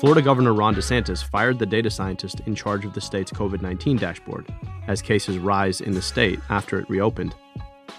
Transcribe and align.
Florida 0.00 0.22
Governor 0.22 0.54
Ron 0.54 0.74
DeSantis 0.74 1.22
fired 1.22 1.58
the 1.58 1.66
data 1.66 1.90
scientist 1.90 2.40
in 2.46 2.54
charge 2.54 2.86
of 2.86 2.94
the 2.94 3.02
state's 3.02 3.30
COVID 3.30 3.60
19 3.60 3.98
dashboard 3.98 4.46
as 4.88 5.02
cases 5.02 5.36
rise 5.36 5.82
in 5.82 5.92
the 5.92 6.00
state 6.00 6.40
after 6.48 6.78
it 6.78 6.88
reopened. 6.88 7.34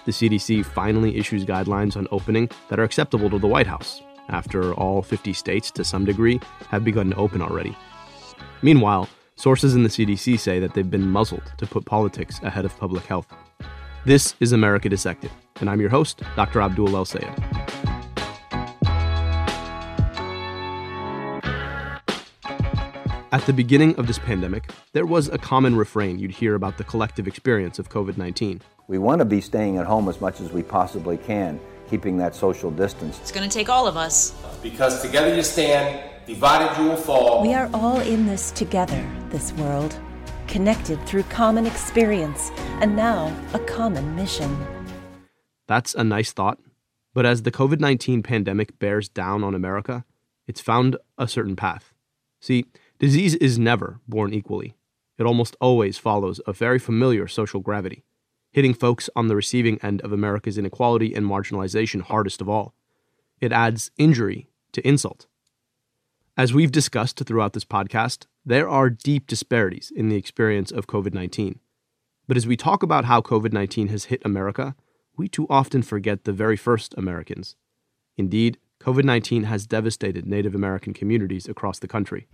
The 0.05 0.11
CDC 0.11 0.65
finally 0.65 1.15
issues 1.15 1.45
guidelines 1.45 1.95
on 1.95 2.07
opening 2.09 2.49
that 2.69 2.79
are 2.79 2.83
acceptable 2.83 3.29
to 3.29 3.37
the 3.37 3.45
White 3.45 3.67
House, 3.67 4.01
after 4.29 4.73
all 4.73 5.03
50 5.03 5.31
states, 5.33 5.69
to 5.69 5.83
some 5.83 6.03
degree, 6.03 6.39
have 6.69 6.83
begun 6.83 7.11
to 7.11 7.17
open 7.17 7.39
already. 7.39 7.77
Meanwhile, 8.63 9.07
sources 9.35 9.75
in 9.75 9.83
the 9.83 9.89
CDC 9.89 10.39
say 10.39 10.59
that 10.59 10.73
they've 10.73 10.89
been 10.89 11.07
muzzled 11.07 11.53
to 11.59 11.67
put 11.67 11.85
politics 11.85 12.39
ahead 12.41 12.65
of 12.65 12.75
public 12.79 13.05
health. 13.05 13.27
This 14.05 14.33
is 14.39 14.53
America 14.53 14.89
Dissected, 14.89 15.29
and 15.59 15.69
I'm 15.69 15.79
your 15.79 15.91
host, 15.91 16.23
Dr. 16.35 16.61
Abdul 16.61 16.95
El 16.95 17.05
Sayed. 17.05 17.80
At 23.33 23.45
the 23.45 23.53
beginning 23.53 23.95
of 23.95 24.07
this 24.07 24.19
pandemic, 24.19 24.71
there 24.91 25.05
was 25.05 25.29
a 25.29 25.37
common 25.37 25.77
refrain 25.77 26.19
you'd 26.19 26.31
hear 26.31 26.55
about 26.55 26.77
the 26.77 26.83
collective 26.83 27.29
experience 27.29 27.79
of 27.79 27.87
COVID 27.87 28.17
19. 28.17 28.61
We 28.89 28.97
want 28.97 29.19
to 29.19 29.25
be 29.25 29.39
staying 29.39 29.77
at 29.77 29.85
home 29.85 30.09
as 30.09 30.19
much 30.19 30.41
as 30.41 30.51
we 30.51 30.63
possibly 30.63 31.15
can, 31.15 31.57
keeping 31.89 32.17
that 32.17 32.35
social 32.35 32.69
distance. 32.69 33.21
It's 33.21 33.31
going 33.31 33.49
to 33.49 33.53
take 33.53 33.69
all 33.69 33.87
of 33.87 33.95
us. 33.95 34.35
Because 34.61 35.01
together 35.01 35.33
you 35.33 35.43
stand, 35.43 36.03
divided 36.27 36.77
you 36.77 36.89
will 36.89 36.97
fall. 36.97 37.41
We 37.41 37.53
are 37.53 37.69
all 37.73 38.01
in 38.01 38.25
this 38.25 38.51
together, 38.51 39.01
this 39.29 39.53
world, 39.53 39.97
connected 40.47 41.01
through 41.05 41.23
common 41.23 41.65
experience, 41.65 42.51
and 42.81 42.97
now 42.97 43.33
a 43.53 43.59
common 43.59 44.13
mission. 44.13 44.57
That's 45.69 45.95
a 45.95 46.03
nice 46.03 46.33
thought, 46.33 46.59
but 47.13 47.25
as 47.25 47.43
the 47.43 47.51
COVID 47.51 47.79
19 47.79 48.23
pandemic 48.23 48.77
bears 48.77 49.07
down 49.07 49.41
on 49.41 49.55
America, 49.55 50.03
it's 50.47 50.59
found 50.59 50.97
a 51.17 51.29
certain 51.29 51.55
path. 51.55 51.93
See, 52.41 52.65
Disease 53.01 53.33
is 53.33 53.57
never 53.57 53.99
born 54.07 54.31
equally. 54.31 54.75
It 55.17 55.25
almost 55.25 55.55
always 55.59 55.97
follows 55.97 56.39
a 56.45 56.53
very 56.53 56.77
familiar 56.77 57.27
social 57.27 57.59
gravity, 57.59 58.03
hitting 58.51 58.75
folks 58.75 59.09
on 59.15 59.27
the 59.27 59.35
receiving 59.35 59.79
end 59.81 60.01
of 60.01 60.11
America's 60.11 60.55
inequality 60.55 61.15
and 61.15 61.25
marginalization 61.25 62.01
hardest 62.03 62.41
of 62.41 62.47
all. 62.47 62.75
It 63.39 63.51
adds 63.51 63.89
injury 63.97 64.51
to 64.73 64.87
insult. 64.87 65.25
As 66.37 66.53
we've 66.53 66.71
discussed 66.71 67.17
throughout 67.25 67.53
this 67.53 67.65
podcast, 67.65 68.27
there 68.45 68.69
are 68.69 68.91
deep 68.91 69.25
disparities 69.25 69.91
in 69.95 70.09
the 70.09 70.15
experience 70.15 70.71
of 70.71 70.85
COVID 70.85 71.15
19. 71.15 71.59
But 72.27 72.37
as 72.37 72.45
we 72.45 72.55
talk 72.55 72.83
about 72.83 73.05
how 73.05 73.19
COVID 73.19 73.51
19 73.51 73.87
has 73.87 74.05
hit 74.05 74.21
America, 74.23 74.75
we 75.17 75.27
too 75.27 75.47
often 75.49 75.81
forget 75.81 76.25
the 76.25 76.33
very 76.33 76.55
first 76.55 76.93
Americans. 76.99 77.55
Indeed, 78.15 78.59
COVID 78.81 79.03
19 79.03 79.43
has 79.43 79.67
devastated 79.67 80.25
Native 80.25 80.55
American 80.55 80.91
communities 80.91 81.47
across 81.47 81.77
the 81.77 81.87
country. 81.87 82.27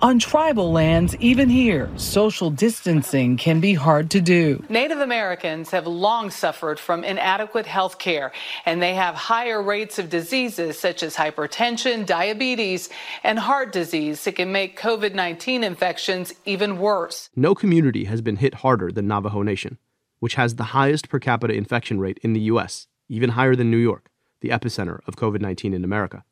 On 0.00 0.18
tribal 0.18 0.72
lands, 0.72 1.14
even 1.16 1.50
here, 1.50 1.90
social 1.96 2.50
distancing 2.50 3.36
can 3.36 3.60
be 3.60 3.74
hard 3.74 4.10
to 4.12 4.22
do. 4.22 4.64
Native 4.70 5.00
Americans 5.00 5.70
have 5.70 5.86
long 5.86 6.30
suffered 6.30 6.80
from 6.80 7.04
inadequate 7.04 7.66
health 7.66 7.98
care, 7.98 8.32
and 8.64 8.80
they 8.80 8.94
have 8.94 9.14
higher 9.14 9.62
rates 9.62 9.98
of 9.98 10.08
diseases 10.08 10.78
such 10.78 11.02
as 11.02 11.14
hypertension, 11.14 12.06
diabetes, 12.06 12.88
and 13.22 13.38
heart 13.38 13.70
disease 13.70 14.24
that 14.24 14.36
can 14.36 14.50
make 14.50 14.80
COVID 14.80 15.14
19 15.14 15.62
infections 15.62 16.32
even 16.46 16.78
worse. 16.78 17.28
No 17.36 17.54
community 17.54 18.04
has 18.04 18.22
been 18.22 18.36
hit 18.36 18.54
harder 18.54 18.90
than 18.90 19.06
Navajo 19.06 19.42
Nation, 19.42 19.76
which 20.20 20.36
has 20.36 20.54
the 20.54 20.72
highest 20.72 21.10
per 21.10 21.18
capita 21.18 21.52
infection 21.52 22.00
rate 22.00 22.18
in 22.22 22.32
the 22.32 22.48
U.S., 22.52 22.86
even 23.10 23.30
higher 23.30 23.54
than 23.54 23.70
New 23.70 23.76
York 23.76 24.08
the 24.42 24.50
epicenter 24.50 25.00
of 25.06 25.16
COVID 25.16 25.40
19 25.40 25.72
in 25.72 25.82
America. 25.82 26.24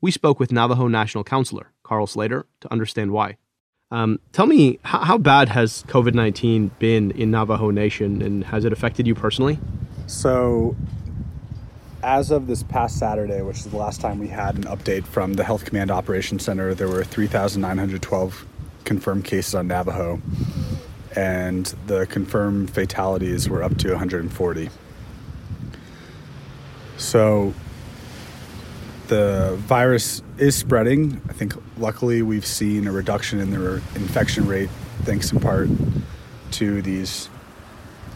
We 0.00 0.10
spoke 0.10 0.40
with 0.40 0.50
Navajo 0.50 0.88
National 0.88 1.22
Counselor 1.22 1.72
Carl 1.84 2.08
Slater 2.08 2.46
to 2.60 2.72
understand 2.72 3.12
why. 3.12 3.36
Um, 3.92 4.18
tell 4.32 4.46
me, 4.46 4.78
how, 4.82 5.00
how 5.00 5.18
bad 5.18 5.50
has 5.50 5.84
COVID 5.84 6.14
19 6.14 6.72
been 6.78 7.10
in 7.12 7.30
Navajo 7.30 7.70
Nation 7.70 8.22
and 8.22 8.44
has 8.44 8.64
it 8.64 8.72
affected 8.72 9.06
you 9.06 9.14
personally? 9.14 9.58
So, 10.06 10.74
as 12.02 12.30
of 12.30 12.46
this 12.46 12.62
past 12.62 12.98
Saturday, 12.98 13.42
which 13.42 13.58
is 13.58 13.66
the 13.66 13.76
last 13.76 14.00
time 14.00 14.18
we 14.18 14.28
had 14.28 14.56
an 14.56 14.64
update 14.64 15.04
from 15.04 15.34
the 15.34 15.44
Health 15.44 15.66
Command 15.66 15.90
Operations 15.90 16.42
Center, 16.42 16.74
there 16.74 16.88
were 16.88 17.04
3,912 17.04 18.46
confirmed 18.84 19.24
cases 19.24 19.54
on 19.54 19.68
Navajo, 19.68 20.20
and 21.14 21.66
the 21.86 22.06
confirmed 22.06 22.70
fatalities 22.70 23.48
were 23.48 23.62
up 23.62 23.76
to 23.76 23.90
140. 23.90 24.70
So 27.02 27.52
the 29.08 29.56
virus 29.58 30.22
is 30.38 30.54
spreading. 30.54 31.20
I 31.28 31.32
think 31.32 31.54
luckily 31.76 32.22
we've 32.22 32.46
seen 32.46 32.86
a 32.86 32.92
reduction 32.92 33.40
in 33.40 33.50
the 33.50 33.82
infection 33.96 34.46
rate 34.46 34.70
thanks 35.02 35.32
in 35.32 35.40
part 35.40 35.68
to 36.52 36.80
these 36.80 37.28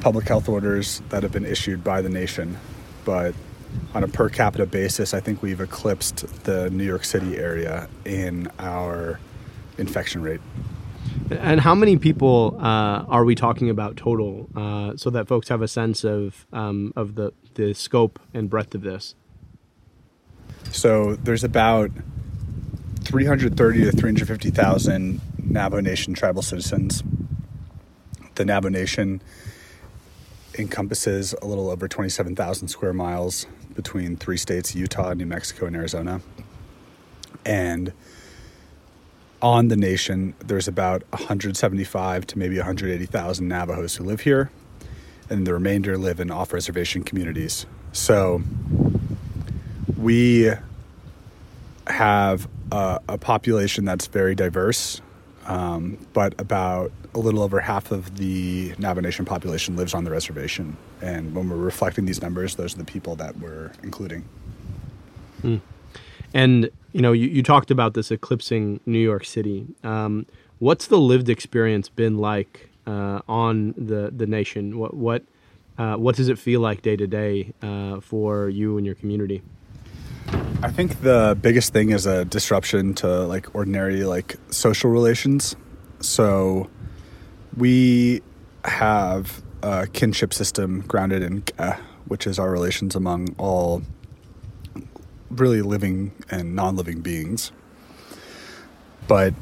public 0.00 0.28
health 0.28 0.48
orders 0.48 1.02
that 1.08 1.24
have 1.24 1.32
been 1.32 1.44
issued 1.44 1.82
by 1.82 2.00
the 2.00 2.08
nation. 2.08 2.58
But 3.04 3.34
on 3.92 4.04
a 4.04 4.08
per 4.08 4.28
capita 4.28 4.66
basis, 4.66 5.12
I 5.14 5.20
think 5.20 5.42
we've 5.42 5.60
eclipsed 5.60 6.44
the 6.44 6.70
New 6.70 6.84
York 6.84 7.04
City 7.04 7.36
area 7.36 7.88
in 8.04 8.48
our 8.60 9.18
infection 9.78 10.22
rate. 10.22 10.40
And 11.30 11.60
how 11.60 11.74
many 11.74 11.96
people 11.96 12.56
uh, 12.60 13.04
are 13.08 13.24
we 13.24 13.34
talking 13.34 13.70
about 13.70 13.96
total, 13.96 14.48
uh, 14.54 14.96
so 14.96 15.10
that 15.10 15.26
folks 15.26 15.48
have 15.48 15.62
a 15.62 15.68
sense 15.68 16.04
of 16.04 16.46
um, 16.52 16.92
of 16.96 17.14
the 17.14 17.32
the 17.54 17.74
scope 17.74 18.20
and 18.32 18.48
breadth 18.48 18.74
of 18.74 18.82
this? 18.82 19.14
So 20.70 21.16
there's 21.16 21.44
about 21.44 21.90
330 23.02 23.84
to 23.84 23.92
350,000 23.92 25.20
Navajo 25.38 25.80
Nation 25.80 26.14
tribal 26.14 26.42
citizens. 26.42 27.02
The 28.34 28.44
Navajo 28.44 28.68
Nation 28.70 29.22
encompasses 30.58 31.34
a 31.40 31.46
little 31.46 31.70
over 31.70 31.88
27,000 31.88 32.68
square 32.68 32.92
miles 32.92 33.46
between 33.74 34.16
three 34.16 34.36
states 34.36 34.74
Utah, 34.74 35.12
New 35.14 35.26
Mexico, 35.26 35.66
and 35.66 35.76
Arizona. 35.76 36.20
And 37.44 37.92
on 39.46 39.68
the 39.68 39.76
nation, 39.76 40.34
there's 40.40 40.66
about 40.66 41.04
175 41.10 42.26
to 42.26 42.36
maybe 42.38 42.56
180,000 42.56 43.46
Navajos 43.46 43.94
who 43.94 44.02
live 44.02 44.20
here, 44.22 44.50
and 45.30 45.46
the 45.46 45.52
remainder 45.52 45.96
live 45.96 46.18
in 46.18 46.32
off 46.32 46.52
reservation 46.52 47.04
communities. 47.04 47.64
So 47.92 48.42
we 49.96 50.50
have 51.86 52.48
a, 52.72 53.00
a 53.08 53.18
population 53.18 53.84
that's 53.84 54.08
very 54.08 54.34
diverse, 54.34 55.00
um, 55.46 55.96
but 56.12 56.34
about 56.40 56.90
a 57.14 57.20
little 57.20 57.40
over 57.40 57.60
half 57.60 57.92
of 57.92 58.16
the 58.16 58.74
Navajo 58.78 59.02
Nation 59.02 59.24
population 59.24 59.76
lives 59.76 59.94
on 59.94 60.02
the 60.02 60.10
reservation. 60.10 60.76
And 61.00 61.36
when 61.36 61.48
we're 61.48 61.54
reflecting 61.54 62.04
these 62.04 62.20
numbers, 62.20 62.56
those 62.56 62.74
are 62.74 62.78
the 62.78 62.84
people 62.84 63.14
that 63.14 63.38
we're 63.38 63.70
including. 63.84 64.24
Hmm. 65.40 65.58
And 66.34 66.70
you 66.92 67.02
know, 67.02 67.12
you, 67.12 67.28
you 67.28 67.42
talked 67.42 67.70
about 67.70 67.94
this 67.94 68.10
eclipsing 68.10 68.80
New 68.86 68.98
York 68.98 69.24
City. 69.24 69.66
Um, 69.84 70.26
what's 70.58 70.86
the 70.86 70.98
lived 70.98 71.28
experience 71.28 71.88
been 71.88 72.18
like 72.18 72.70
uh, 72.86 73.20
on 73.28 73.74
the 73.76 74.12
the 74.14 74.26
nation? 74.26 74.78
What 74.78 74.94
what 74.94 75.24
uh, 75.78 75.96
what 75.96 76.16
does 76.16 76.28
it 76.28 76.38
feel 76.38 76.60
like 76.60 76.82
day 76.82 76.96
to 76.96 77.06
day 77.06 77.52
uh, 77.62 78.00
for 78.00 78.48
you 78.48 78.76
and 78.76 78.86
your 78.86 78.94
community? 78.94 79.42
I 80.62 80.70
think 80.70 81.02
the 81.02 81.36
biggest 81.40 81.72
thing 81.72 81.90
is 81.90 82.06
a 82.06 82.24
disruption 82.24 82.94
to 82.94 83.24
like 83.26 83.54
ordinary 83.54 84.04
like 84.04 84.36
social 84.50 84.90
relations. 84.90 85.54
So 86.00 86.70
we 87.56 88.22
have 88.64 89.42
a 89.62 89.86
kinship 89.86 90.32
system 90.32 90.80
grounded 90.82 91.22
in 91.22 91.44
uh, 91.58 91.76
which 92.06 92.26
is 92.26 92.38
our 92.38 92.50
relations 92.50 92.94
among 92.94 93.34
all 93.38 93.82
really 95.30 95.62
living 95.62 96.12
and 96.30 96.54
non 96.54 96.76
living 96.76 97.00
beings. 97.00 97.52
But 99.08 99.34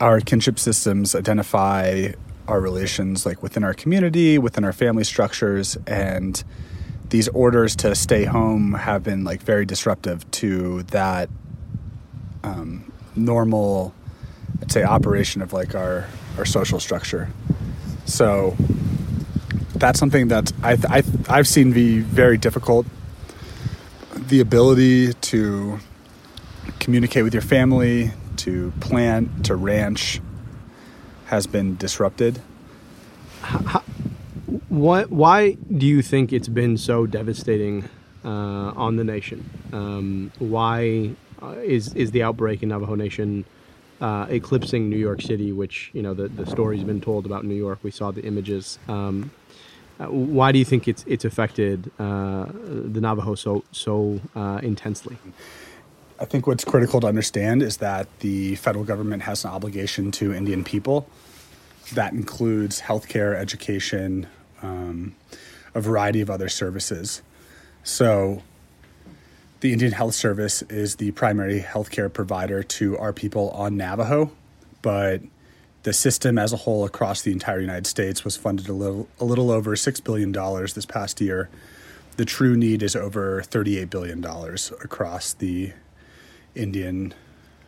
our 0.00 0.20
kinship 0.20 0.58
systems 0.58 1.14
identify 1.14 2.12
our 2.48 2.60
relations 2.60 3.26
like 3.26 3.42
within 3.42 3.62
our 3.62 3.74
community, 3.74 4.38
within 4.38 4.64
our 4.64 4.72
family 4.72 5.04
structures, 5.04 5.76
and 5.86 6.42
these 7.10 7.28
orders 7.28 7.76
to 7.76 7.94
stay 7.94 8.24
home 8.24 8.74
have 8.74 9.02
been 9.02 9.24
like 9.24 9.42
very 9.42 9.66
disruptive 9.66 10.28
to 10.30 10.82
that 10.84 11.28
um, 12.42 12.90
normal, 13.14 13.94
I'd 14.62 14.72
say, 14.72 14.82
operation 14.82 15.42
of 15.42 15.52
like 15.52 15.74
our 15.74 16.06
our 16.38 16.44
social 16.44 16.80
structure. 16.80 17.28
So 18.06 18.56
that's 19.74 19.98
something 19.98 20.28
that 20.28 20.52
I, 20.62 20.76
I 20.88 21.02
I've 21.28 21.48
seen 21.48 21.72
be 21.72 22.00
very 22.00 22.38
difficult 22.38 22.86
the 24.30 24.40
ability 24.40 25.12
to 25.12 25.78
communicate 26.78 27.24
with 27.24 27.34
your 27.34 27.42
family, 27.42 28.12
to 28.36 28.72
plant, 28.80 29.44
to 29.44 29.56
ranch 29.56 30.20
has 31.26 31.46
been 31.46 31.76
disrupted. 31.76 32.40
How, 33.42 33.82
what, 34.68 35.10
why 35.10 35.52
do 35.52 35.86
you 35.86 36.00
think 36.00 36.32
it's 36.32 36.48
been 36.48 36.76
so 36.76 37.06
devastating 37.06 37.88
uh, 38.24 38.28
on 38.28 38.96
the 38.96 39.04
nation? 39.04 39.48
Um, 39.72 40.32
why 40.38 41.14
uh, 41.42 41.56
is 41.62 41.94
is 41.94 42.12
the 42.12 42.22
outbreak 42.22 42.62
in 42.62 42.68
Navajo 42.68 42.94
Nation 42.94 43.44
uh, 44.00 44.26
eclipsing 44.28 44.88
New 44.88 44.96
York 44.96 45.22
City, 45.22 45.52
which 45.52 45.90
you 45.92 46.02
know 46.02 46.14
the 46.14 46.28
the 46.28 46.46
story's 46.46 46.84
been 46.84 47.00
told 47.00 47.26
about 47.26 47.44
New 47.44 47.54
York. 47.54 47.78
We 47.82 47.90
saw 47.90 48.10
the 48.10 48.22
images. 48.22 48.78
Um, 48.88 49.30
why 50.08 50.52
do 50.52 50.58
you 50.58 50.64
think 50.64 50.88
it's 50.88 51.04
it's 51.06 51.24
affected 51.24 51.90
uh, 51.98 52.46
the 52.52 53.00
Navajo 53.00 53.34
so 53.34 53.64
so 53.72 54.20
uh, 54.34 54.60
intensely? 54.62 55.18
I 56.18 56.26
think 56.26 56.46
what's 56.46 56.64
critical 56.64 57.00
to 57.00 57.06
understand 57.06 57.62
is 57.62 57.78
that 57.78 58.06
the 58.20 58.56
federal 58.56 58.84
government 58.84 59.22
has 59.22 59.44
an 59.44 59.50
obligation 59.50 60.10
to 60.12 60.34
Indian 60.34 60.64
people. 60.64 61.08
That 61.94 62.12
includes 62.12 62.82
healthcare, 62.82 63.34
education, 63.34 64.26
um, 64.62 65.14
a 65.74 65.80
variety 65.80 66.20
of 66.20 66.28
other 66.28 66.50
services. 66.50 67.22
So, 67.84 68.42
the 69.60 69.72
Indian 69.72 69.92
Health 69.92 70.14
Service 70.14 70.62
is 70.62 70.96
the 70.96 71.10
primary 71.12 71.60
healthcare 71.60 72.12
provider 72.12 72.62
to 72.62 72.98
our 72.98 73.12
people 73.14 73.50
on 73.50 73.76
Navajo, 73.78 74.30
but 74.82 75.22
the 75.82 75.92
system 75.92 76.38
as 76.38 76.52
a 76.52 76.58
whole 76.58 76.84
across 76.84 77.22
the 77.22 77.32
entire 77.32 77.60
United 77.60 77.86
States 77.86 78.24
was 78.24 78.36
funded 78.36 78.68
a 78.68 78.72
little, 78.72 79.08
a 79.18 79.24
little 79.24 79.50
over 79.50 79.74
$6 79.74 80.04
billion 80.04 80.32
this 80.74 80.86
past 80.86 81.20
year. 81.20 81.48
The 82.16 82.24
true 82.24 82.56
need 82.56 82.82
is 82.82 82.94
over 82.94 83.42
$38 83.42 83.88
billion 83.88 84.24
across 84.24 85.32
the 85.32 85.72
Indian 86.54 87.14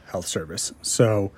Health 0.06 0.26
Service. 0.26 0.72
So, 0.82 1.32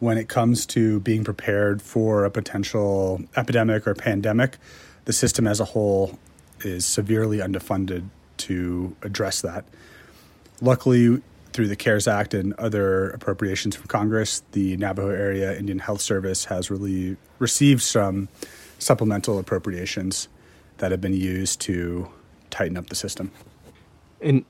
when 0.00 0.18
it 0.18 0.28
comes 0.28 0.66
to 0.66 0.98
being 1.00 1.22
prepared 1.22 1.80
for 1.80 2.24
a 2.24 2.30
potential 2.30 3.22
epidemic 3.36 3.86
or 3.86 3.94
pandemic, 3.94 4.58
the 5.04 5.12
system 5.12 5.46
as 5.46 5.60
a 5.60 5.64
whole 5.64 6.18
is 6.64 6.84
severely 6.84 7.38
underfunded 7.38 8.08
to 8.38 8.96
address 9.02 9.40
that. 9.42 9.64
Luckily, 10.60 11.22
through 11.52 11.68
the 11.68 11.76
CARES 11.76 12.08
Act 12.08 12.34
and 12.34 12.52
other 12.54 13.10
appropriations 13.10 13.76
from 13.76 13.86
Congress, 13.86 14.42
the 14.52 14.76
Navajo 14.76 15.10
Area 15.10 15.56
Indian 15.56 15.78
Health 15.78 16.00
Service 16.00 16.46
has 16.46 16.70
really 16.70 17.16
received 17.38 17.82
some 17.82 18.28
supplemental 18.78 19.38
appropriations 19.38 20.28
that 20.78 20.90
have 20.90 21.00
been 21.00 21.14
used 21.14 21.60
to 21.62 22.08
tighten 22.50 22.76
up 22.76 22.88
the 22.88 22.94
system. 22.94 23.30
And 24.20 24.44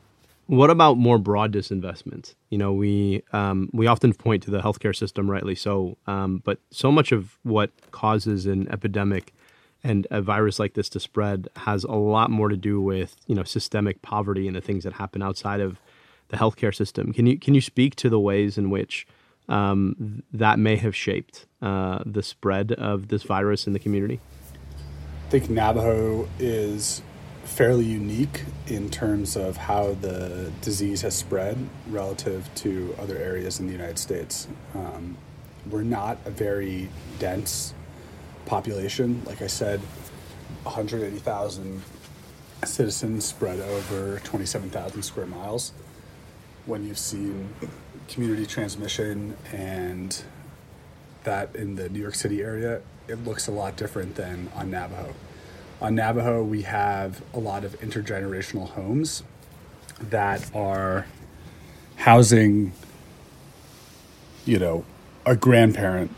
what 0.47 0.71
about 0.71 0.99
more 0.99 1.19
broad 1.19 1.53
disinvestment? 1.53 2.35
You 2.51 2.59
know, 2.59 2.73
we 2.73 3.23
um, 3.33 3.71
we 3.73 3.87
often 3.87 4.13
point 4.13 4.43
to 4.45 4.51
the 4.51 4.61
healthcare 4.61 4.95
system, 4.95 5.31
rightly 5.31 5.55
so, 5.55 5.97
um, 6.07 6.43
but 6.45 6.59
so 6.71 6.93
much 6.93 7.13
of 7.13 7.39
what 7.43 7.71
causes 7.91 8.47
an 8.47 8.69
epidemic 8.69 9.33
and 9.85 10.07
a 10.11 10.21
virus 10.21 10.59
like 10.59 10.75
this 10.75 10.89
to 10.91 11.01
spread 11.01 11.49
has 11.57 11.85
a 11.85 11.93
lot 11.93 12.31
more 12.31 12.49
to 12.49 12.57
do 12.57 12.81
with 12.81 13.17
you 13.27 13.35
know 13.35 13.45
systemic 13.45 14.03
poverty 14.03 14.47
and 14.47 14.57
the 14.57 14.61
things 14.61 14.85
that 14.85 14.95
happen 14.95 15.23
outside 15.23 15.61
of 15.61 15.81
the 16.33 16.39
healthcare 16.39 16.75
system. 16.75 17.13
Can 17.13 17.27
you 17.27 17.39
can 17.39 17.55
you 17.55 17.61
speak 17.61 17.95
to 17.97 18.11
the 18.11 18.19
ways 18.19 18.59
in 18.59 18.71
which 18.71 19.07
um, 19.49 20.23
that 20.33 20.59
may 20.59 20.77
have 20.77 20.97
shaped 20.97 21.47
uh, 21.61 22.03
the 22.05 22.23
spread 22.23 22.73
of 22.73 23.09
this 23.09 23.23
virus 23.23 23.67
in 23.67 23.75
the 23.75 23.79
community? 23.79 24.19
I 25.27 25.31
think 25.31 25.49
Navajo 25.49 26.29
is 26.39 27.03
fairly 27.45 27.85
unique 27.85 28.45
in 28.67 28.89
terms 28.89 29.37
of 29.37 29.57
how 29.57 29.95
the 30.01 30.51
disease 30.63 31.03
has 31.03 31.15
spread 31.15 31.59
relative 31.89 32.49
to 32.55 32.95
other 32.99 33.19
areas 33.19 33.61
in 33.61 33.67
the 33.67 33.73
United 33.73 33.99
States. 33.99 34.49
Um, 34.75 35.19
we're 35.71 35.83
not 35.83 36.19
a 36.25 36.31
very 36.31 36.89
dense 37.19 37.75
population. 38.47 39.23
Like 39.27 39.43
I 39.43 39.49
said, 39.49 39.81
180,000 40.63 41.83
citizens 42.65 43.25
spread 43.25 43.61
over 43.61 44.19
27,000 44.21 45.03
square 45.03 45.27
miles 45.27 45.73
when 46.67 46.87
you've 46.87 46.99
seen 46.99 47.53
community 48.09 48.47
transmission 48.47 49.37
and 49.53 50.23
that 51.25 51.55
in 51.55 51.77
the 51.77 51.89
New 51.89 52.01
York 52.01 52.15
City 52.15 52.43
area, 52.43 52.81
it 53.09 53.25
looks 53.25 53.49
a 53.49 53.53
lot 53.53 53.77
different 53.77 54.15
than 54.15 54.51
on 54.55 54.71
Navajo. 54.71 55.15
On 55.81 55.95
Navajo, 55.95 56.43
we 56.43 56.63
have 56.63 57.23
a 57.35 57.39
lot 57.39 57.65
of 57.65 57.79
intergenerational 57.81 58.69
homes 58.71 59.23
that 60.01 60.55
are 60.55 61.07
housing, 61.97 62.73
you 64.45 64.59
know, 64.59 64.85
a 65.27 65.37
grandparent, 65.37 66.15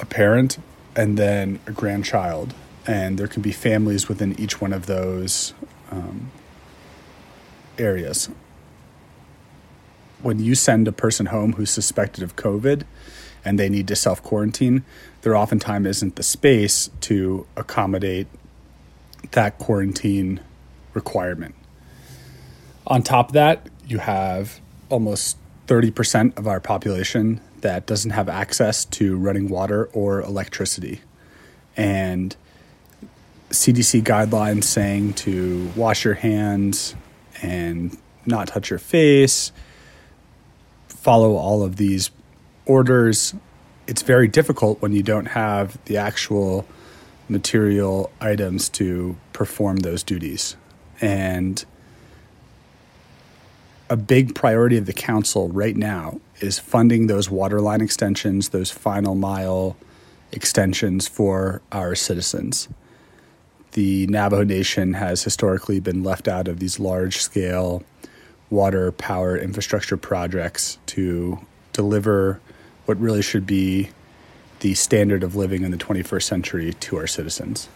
a 0.00 0.06
parent, 0.06 0.58
and 0.96 1.16
then 1.16 1.60
a 1.66 1.72
grandchild. 1.72 2.54
And 2.86 3.18
there 3.18 3.28
can 3.28 3.42
be 3.42 3.52
families 3.52 4.08
within 4.08 4.38
each 4.40 4.60
one 4.60 4.72
of 4.72 4.86
those 4.86 5.54
um, 5.90 6.30
areas 7.78 8.28
when 10.22 10.38
you 10.38 10.54
send 10.54 10.88
a 10.88 10.92
person 10.92 11.26
home 11.26 11.54
who's 11.54 11.70
suspected 11.70 12.22
of 12.24 12.36
COVID 12.36 12.84
and 13.44 13.58
they 13.58 13.68
need 13.68 13.88
to 13.88 13.96
self 13.96 14.22
quarantine, 14.22 14.84
there 15.22 15.36
oftentimes 15.36 15.86
isn't 15.86 16.16
the 16.16 16.22
space 16.22 16.90
to 17.02 17.46
accommodate 17.56 18.26
that 19.32 19.58
quarantine 19.58 20.40
requirement. 20.94 21.54
On 22.86 23.02
top 23.02 23.28
of 23.28 23.32
that, 23.34 23.68
you 23.86 23.98
have 23.98 24.60
almost 24.88 25.36
30% 25.66 26.36
of 26.38 26.46
our 26.46 26.60
population 26.60 27.40
that 27.60 27.86
doesn't 27.86 28.12
have 28.12 28.28
access 28.28 28.84
to 28.86 29.16
running 29.16 29.48
water 29.48 29.86
or 29.92 30.22
electricity. 30.22 31.02
And 31.76 32.34
CDC 33.50 34.02
guidelines 34.02 34.64
saying 34.64 35.14
to 35.14 35.70
wash 35.76 36.04
your 36.04 36.14
hands 36.14 36.94
and 37.42 37.96
not 38.26 38.48
touch 38.48 38.70
your 38.70 38.78
face 38.78 39.52
follow 41.00 41.36
all 41.36 41.62
of 41.62 41.76
these 41.76 42.10
orders. 42.66 43.34
It's 43.86 44.02
very 44.02 44.28
difficult 44.28 44.82
when 44.82 44.92
you 44.92 45.02
don't 45.02 45.26
have 45.26 45.78
the 45.84 45.96
actual 45.96 46.66
material 47.28 48.10
items 48.20 48.68
to 48.70 49.16
perform 49.32 49.78
those 49.78 50.02
duties. 50.02 50.56
And 51.00 51.64
a 53.88 53.96
big 53.96 54.34
priority 54.34 54.76
of 54.76 54.86
the 54.86 54.92
council 54.92 55.48
right 55.48 55.76
now 55.76 56.20
is 56.40 56.58
funding 56.58 57.06
those 57.06 57.30
water 57.30 57.60
line 57.60 57.80
extensions, 57.80 58.50
those 58.50 58.70
final 58.70 59.14
mile 59.14 59.76
extensions 60.32 61.06
for 61.06 61.62
our 61.72 61.94
citizens. 61.94 62.68
The 63.72 64.06
Navajo 64.08 64.42
Nation 64.42 64.94
has 64.94 65.22
historically 65.22 65.78
been 65.80 66.02
left 66.02 66.26
out 66.26 66.48
of 66.48 66.58
these 66.58 66.80
large 66.80 67.18
scale 67.18 67.82
water 68.50 68.92
power 68.92 69.36
infrastructure 69.36 69.96
projects 69.96 70.78
to 70.86 71.38
deliver 71.72 72.40
what 72.86 72.98
really 72.98 73.22
should 73.22 73.46
be 73.46 73.90
the 74.60 74.74
standard 74.74 75.22
of 75.22 75.36
living 75.36 75.62
in 75.62 75.70
the 75.70 75.76
21st 75.76 76.22
century 76.22 76.72
to 76.74 76.96
our 76.96 77.06
citizens. 77.06 77.68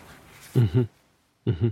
Mm-hmm. 0.54 0.82
Mm-hmm. 1.46 1.68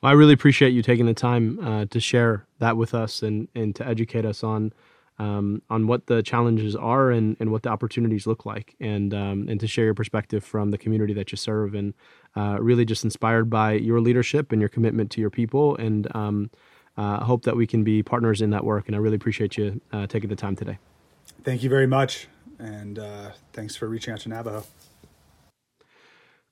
Well, 0.00 0.10
I 0.10 0.12
really 0.12 0.32
appreciate 0.32 0.70
you 0.70 0.82
taking 0.82 1.06
the 1.06 1.14
time 1.14 1.58
uh, 1.60 1.84
to 1.86 2.00
share 2.00 2.46
that 2.58 2.76
with 2.76 2.94
us 2.94 3.22
and, 3.22 3.48
and 3.54 3.74
to 3.76 3.86
educate 3.86 4.24
us 4.24 4.42
on 4.42 4.72
um, 5.20 5.62
on 5.68 5.86
what 5.88 6.06
the 6.06 6.22
challenges 6.22 6.76
are 6.76 7.10
and, 7.10 7.36
and 7.40 7.50
what 7.50 7.64
the 7.64 7.68
opportunities 7.68 8.26
look 8.26 8.46
like, 8.46 8.76
and 8.78 9.12
um, 9.12 9.48
and 9.48 9.58
to 9.58 9.66
share 9.66 9.84
your 9.84 9.94
perspective 9.94 10.44
from 10.44 10.70
the 10.70 10.78
community 10.78 11.12
that 11.14 11.32
you 11.32 11.36
serve, 11.36 11.74
and 11.74 11.94
uh, 12.36 12.58
really 12.60 12.84
just 12.84 13.02
inspired 13.02 13.50
by 13.50 13.72
your 13.72 14.00
leadership 14.00 14.52
and 14.52 14.60
your 14.60 14.68
commitment 14.68 15.10
to 15.10 15.20
your 15.20 15.30
people, 15.30 15.76
and 15.76 16.14
um, 16.14 16.50
uh, 16.98 17.24
hope 17.24 17.44
that 17.44 17.56
we 17.56 17.66
can 17.66 17.84
be 17.84 18.02
partners 18.02 18.42
in 18.42 18.50
that 18.50 18.64
work. 18.64 18.88
And 18.88 18.96
I 18.96 18.98
really 18.98 19.16
appreciate 19.16 19.56
you 19.56 19.80
uh, 19.92 20.06
taking 20.06 20.28
the 20.28 20.36
time 20.36 20.56
today. 20.56 20.78
Thank 21.44 21.62
you 21.62 21.70
very 21.70 21.86
much. 21.86 22.26
And 22.58 22.98
uh, 22.98 23.30
thanks 23.52 23.76
for 23.76 23.88
reaching 23.88 24.12
out 24.12 24.20
to 24.20 24.28
Navajo. 24.28 24.64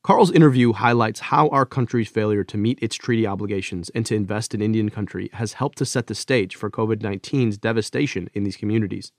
Carl's 0.05 0.31
interview 0.31 0.73
highlights 0.73 1.19
how 1.19 1.49
our 1.49 1.67
country's 1.67 2.09
failure 2.09 2.45
to 2.45 2.57
meet 2.57 2.79
its 2.81 2.95
treaty 2.95 3.27
obligations 3.27 3.91
and 3.91 4.07
to 4.07 4.15
invest 4.15 4.55
in 4.55 4.63
Indian 4.63 4.89
country 4.89 5.29
has 5.33 5.55
helped 5.55 5.79
to 5.79 5.85
set 5.85 6.07
the 6.07 6.15
stage 6.15 6.55
for 6.55 6.71
COVID 6.71 6.99
19's 6.99 7.59
devastation 7.59 8.31
in 8.33 8.45
these 8.45 8.57
communities. 8.57 9.11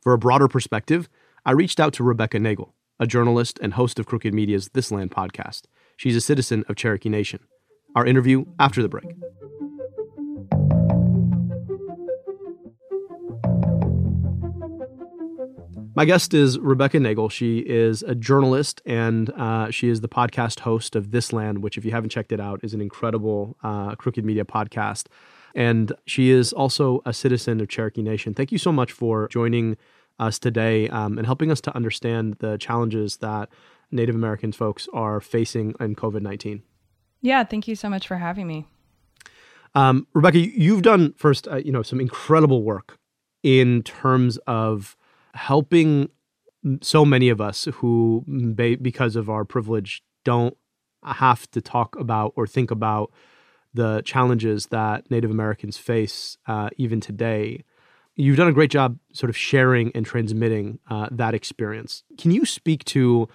For 0.00 0.12
a 0.12 0.18
broader 0.18 0.46
perspective, 0.46 1.08
I 1.44 1.50
reached 1.50 1.80
out 1.80 1.92
to 1.94 2.04
Rebecca 2.04 2.38
Nagle, 2.38 2.74
a 3.00 3.08
journalist 3.08 3.58
and 3.60 3.74
host 3.74 3.98
of 3.98 4.06
Crooked 4.06 4.32
Media's 4.32 4.70
This 4.72 4.92
Land 4.92 5.10
podcast. 5.10 5.62
She's 5.96 6.14
a 6.14 6.20
citizen 6.20 6.64
of 6.68 6.76
Cherokee 6.76 7.08
Nation. 7.08 7.40
Our 7.96 8.06
interview 8.06 8.44
after 8.60 8.82
the 8.82 8.88
break. 8.88 9.06
My 16.00 16.06
guest 16.06 16.32
is 16.32 16.58
Rebecca 16.58 16.98
Nagle. 16.98 17.28
She 17.28 17.58
is 17.58 18.02
a 18.02 18.14
journalist 18.14 18.80
and 18.86 19.28
uh, 19.32 19.70
she 19.70 19.90
is 19.90 20.00
the 20.00 20.08
podcast 20.08 20.60
host 20.60 20.96
of 20.96 21.10
This 21.10 21.30
Land, 21.30 21.62
which, 21.62 21.76
if 21.76 21.84
you 21.84 21.90
haven't 21.90 22.08
checked 22.08 22.32
it 22.32 22.40
out, 22.40 22.58
is 22.62 22.72
an 22.72 22.80
incredible 22.80 23.58
uh, 23.62 23.96
Crooked 23.96 24.24
Media 24.24 24.46
podcast. 24.46 25.08
And 25.54 25.92
she 26.06 26.30
is 26.30 26.54
also 26.54 27.02
a 27.04 27.12
citizen 27.12 27.60
of 27.60 27.68
Cherokee 27.68 28.00
Nation. 28.00 28.32
Thank 28.32 28.50
you 28.50 28.56
so 28.56 28.72
much 28.72 28.92
for 28.92 29.28
joining 29.28 29.76
us 30.18 30.38
today 30.38 30.88
um, 30.88 31.18
and 31.18 31.26
helping 31.26 31.50
us 31.50 31.60
to 31.60 31.76
understand 31.76 32.36
the 32.38 32.56
challenges 32.56 33.18
that 33.18 33.50
Native 33.90 34.14
American 34.14 34.52
folks 34.52 34.88
are 34.94 35.20
facing 35.20 35.74
in 35.80 35.96
COVID 35.96 36.22
19. 36.22 36.62
Yeah, 37.20 37.44
thank 37.44 37.68
you 37.68 37.76
so 37.76 37.90
much 37.90 38.08
for 38.08 38.16
having 38.16 38.46
me. 38.46 38.66
Um, 39.74 40.06
Rebecca, 40.14 40.38
you've 40.38 40.80
done 40.80 41.12
first, 41.18 41.46
uh, 41.46 41.56
you 41.56 41.72
know, 41.72 41.82
some 41.82 42.00
incredible 42.00 42.62
work 42.62 42.98
in 43.42 43.82
terms 43.82 44.38
of 44.46 44.96
helping 45.34 46.10
so 46.82 47.04
many 47.04 47.28
of 47.28 47.40
us 47.40 47.68
who, 47.74 48.24
because 48.56 49.16
of 49.16 49.30
our 49.30 49.44
privilege, 49.44 50.02
don't 50.24 50.56
have 51.02 51.50
to 51.52 51.60
talk 51.60 51.96
about 51.98 52.32
or 52.36 52.46
think 52.46 52.70
about 52.70 53.10
the 53.72 54.02
challenges 54.04 54.66
that 54.66 55.10
Native 55.10 55.30
Americans 55.30 55.78
face 55.78 56.36
uh, 56.46 56.68
even 56.76 57.00
today. 57.00 57.64
You've 58.16 58.36
done 58.36 58.48
a 58.48 58.52
great 58.52 58.70
job 58.70 58.98
sort 59.12 59.30
of 59.30 59.36
sharing 59.36 59.92
and 59.94 60.04
transmitting 60.04 60.78
uh, 60.90 61.08
that 61.10 61.32
experience. 61.32 62.02
Can 62.18 62.32
you 62.32 62.44
speak 62.44 62.84
to, 62.86 63.26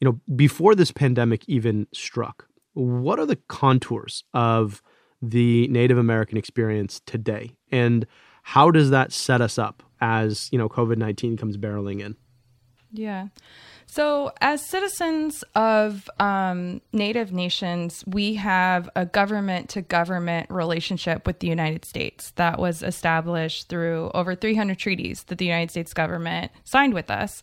you 0.00 0.04
know, 0.04 0.20
before 0.34 0.74
this 0.74 0.90
pandemic 0.90 1.44
even 1.46 1.86
struck, 1.92 2.48
what 2.72 3.20
are 3.20 3.26
the 3.26 3.36
contours 3.48 4.24
of 4.34 4.82
the 5.22 5.68
Native 5.68 5.98
American 5.98 6.36
experience 6.36 7.00
today? 7.06 7.52
And 7.70 8.06
how 8.42 8.72
does 8.72 8.90
that 8.90 9.12
set 9.12 9.40
us 9.40 9.58
up 9.58 9.83
as, 10.00 10.48
you 10.52 10.58
know, 10.58 10.68
COVID 10.68 10.96
19 10.96 11.36
comes 11.36 11.56
barreling 11.56 12.00
in? 12.00 12.16
Yeah. 12.92 13.28
So, 13.86 14.32
as 14.40 14.64
citizens 14.66 15.44
of 15.54 16.08
um, 16.18 16.80
Native 16.92 17.32
nations, 17.32 18.02
we 18.06 18.34
have 18.34 18.88
a 18.96 19.06
government 19.06 19.68
to 19.70 19.82
government 19.82 20.50
relationship 20.50 21.26
with 21.26 21.40
the 21.40 21.46
United 21.46 21.84
States 21.84 22.32
that 22.32 22.58
was 22.58 22.82
established 22.82 23.68
through 23.68 24.10
over 24.14 24.34
300 24.34 24.78
treaties 24.78 25.24
that 25.24 25.38
the 25.38 25.44
United 25.44 25.70
States 25.70 25.92
government 25.92 26.50
signed 26.64 26.94
with 26.94 27.10
us. 27.10 27.42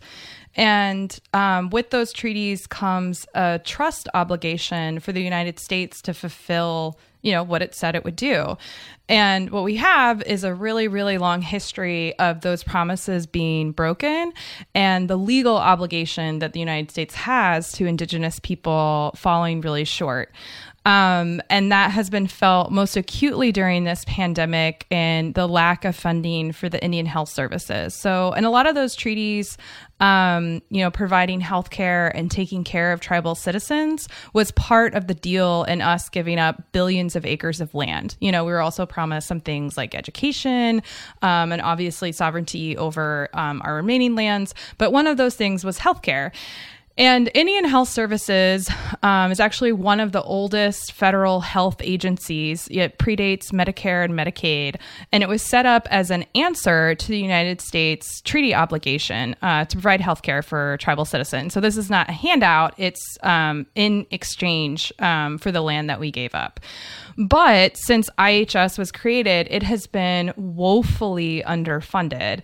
And 0.56 1.18
um, 1.34 1.70
with 1.70 1.92
those 1.92 2.12
treaties 2.12 2.68
comes 2.68 3.26
a 3.34 3.62
trust 3.64 4.10
obligation 4.14 5.00
for 5.00 5.12
the 5.12 5.22
United 5.22 5.60
States 5.60 6.02
to 6.02 6.14
fulfill 6.14 7.00
you 7.22 7.32
know 7.32 7.44
what 7.44 7.62
it 7.62 7.74
said 7.76 7.96
it 7.96 8.04
would 8.04 8.16
do. 8.16 8.58
And 9.10 9.50
what 9.50 9.66
we 9.66 9.76
have 9.76 10.22
is 10.24 10.44
a 10.44 10.54
really 10.54 10.88
really 10.88 11.18
long 11.18 11.42
history 11.42 12.18
of 12.20 12.42
those 12.42 12.64
promises 12.64 13.28
being 13.28 13.72
broken 13.72 14.32
and 14.74 15.10
the 15.10 15.18
legal 15.18 15.58
obligation 15.58 16.40
that 16.40 16.54
the 16.54 16.60
united 16.60 16.92
states 16.92 17.16
has 17.16 17.72
to 17.74 17.86
indigenous 17.86 18.40
people 18.40 19.12
falling 19.16 19.62
really 19.62 19.84
short 19.84 20.32
um, 20.84 21.42
and 21.50 21.72
that 21.72 21.92
has 21.92 22.10
been 22.10 22.26
felt 22.26 22.72
most 22.72 22.98
acutely 22.98 23.52
during 23.52 23.84
this 23.84 24.04
pandemic 24.08 24.88
and 24.90 25.36
the 25.36 25.48
lack 25.48 25.86
of 25.86 25.96
funding 25.96 26.52
for 26.52 26.70
the 26.70 26.84
Indian 26.84 27.06
health 27.06 27.30
services. 27.30 27.94
So, 27.94 28.34
in 28.34 28.46
a 28.46 28.50
lot 28.50 28.66
of 28.66 28.74
those 28.74 28.96
treaties, 28.96 29.60
um, 30.00 30.64
you 30.70 30.82
know, 30.82 30.90
providing 30.90 31.40
health 31.40 31.70
care 31.70 32.08
and 32.18 32.32
taking 32.32 32.64
care 32.64 32.92
of 32.92 33.00
tribal 33.00 33.36
citizens 33.36 34.10
was 34.34 34.50
part 34.52 34.96
of 34.96 35.06
the 35.06 35.14
deal 35.14 35.64
in 35.66 35.82
us 35.82 36.10
giving 36.10 36.40
up 36.40 36.72
billions 36.72 37.16
of 37.16 37.28
acres 37.28 37.62
of 37.62 37.76
land. 37.76 38.18
You 38.20 38.32
know, 38.32 38.44
we 38.44 38.52
were 38.52 38.62
also 38.62 38.88
promised 38.88 39.28
some 39.28 39.40
things 39.40 39.78
like 39.78 39.94
education 39.94 40.82
um, 41.22 41.52
and 41.52 41.62
obviously 41.62 42.12
sovereignty 42.12 42.76
over 42.76 43.30
um, 43.36 43.62
our 43.64 43.76
remaining 43.76 44.16
lands. 44.16 44.56
But 44.80 44.92
one 44.92 45.06
of 45.06 45.18
those 45.18 45.36
things 45.36 45.64
was 45.64 45.78
healthcare. 45.78 46.32
And 47.02 47.32
Indian 47.34 47.66
Health 47.66 47.90
Services 47.90 48.70
um, 49.02 49.32
is 49.32 49.40
actually 49.40 49.72
one 49.72 50.00
of 50.00 50.12
the 50.12 50.22
oldest 50.22 50.92
federal 50.92 51.42
health 51.42 51.78
agencies. 51.80 52.68
It 52.70 53.00
predates 53.00 53.52
Medicare 53.52 54.06
and 54.06 54.14
Medicaid, 54.14 54.76
and 55.12 55.24
it 55.24 55.28
was 55.28 55.42
set 55.42 55.66
up 55.66 55.88
as 55.90 56.12
an 56.12 56.26
answer 56.36 56.94
to 56.94 57.08
the 57.08 57.18
United 57.18 57.60
States 57.60 58.22
treaty 58.22 58.54
obligation 58.54 59.36
uh, 59.42 59.66
to 59.66 59.78
provide 59.78 60.00
health 60.00 60.22
care 60.22 60.44
for 60.44 60.78
tribal 60.78 61.04
citizens. 61.04 61.56
So 61.56 61.60
this 61.60 61.76
is 61.76 61.90
not 61.90 62.08
a 62.08 62.12
handout, 62.12 62.76
it's 62.78 63.18
um, 63.24 63.66
in 63.74 64.06
exchange 64.12 64.94
um, 65.00 65.40
for 65.40 65.52
the 65.52 65.62
land 65.62 65.90
that 65.90 66.00
we 66.00 66.12
gave 66.12 66.36
up. 66.36 66.60
But 67.28 67.78
since 67.78 68.10
IHS 68.18 68.80
was 68.80 68.92
created, 68.92 69.48
it 69.52 69.62
has 69.62 69.86
been 69.86 70.34
woefully 70.38 71.44
underfunded. 71.46 72.42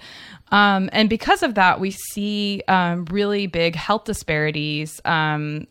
Um, 0.51 0.89
and 0.93 1.09
because 1.09 1.41
of 1.41 1.55
that, 1.55 1.79
we 1.79 1.91
see 1.91 2.61
um, 2.67 3.05
really 3.05 3.47
big 3.47 3.75
health 3.75 4.03
disparities 4.03 5.01
um, 5.03 5.65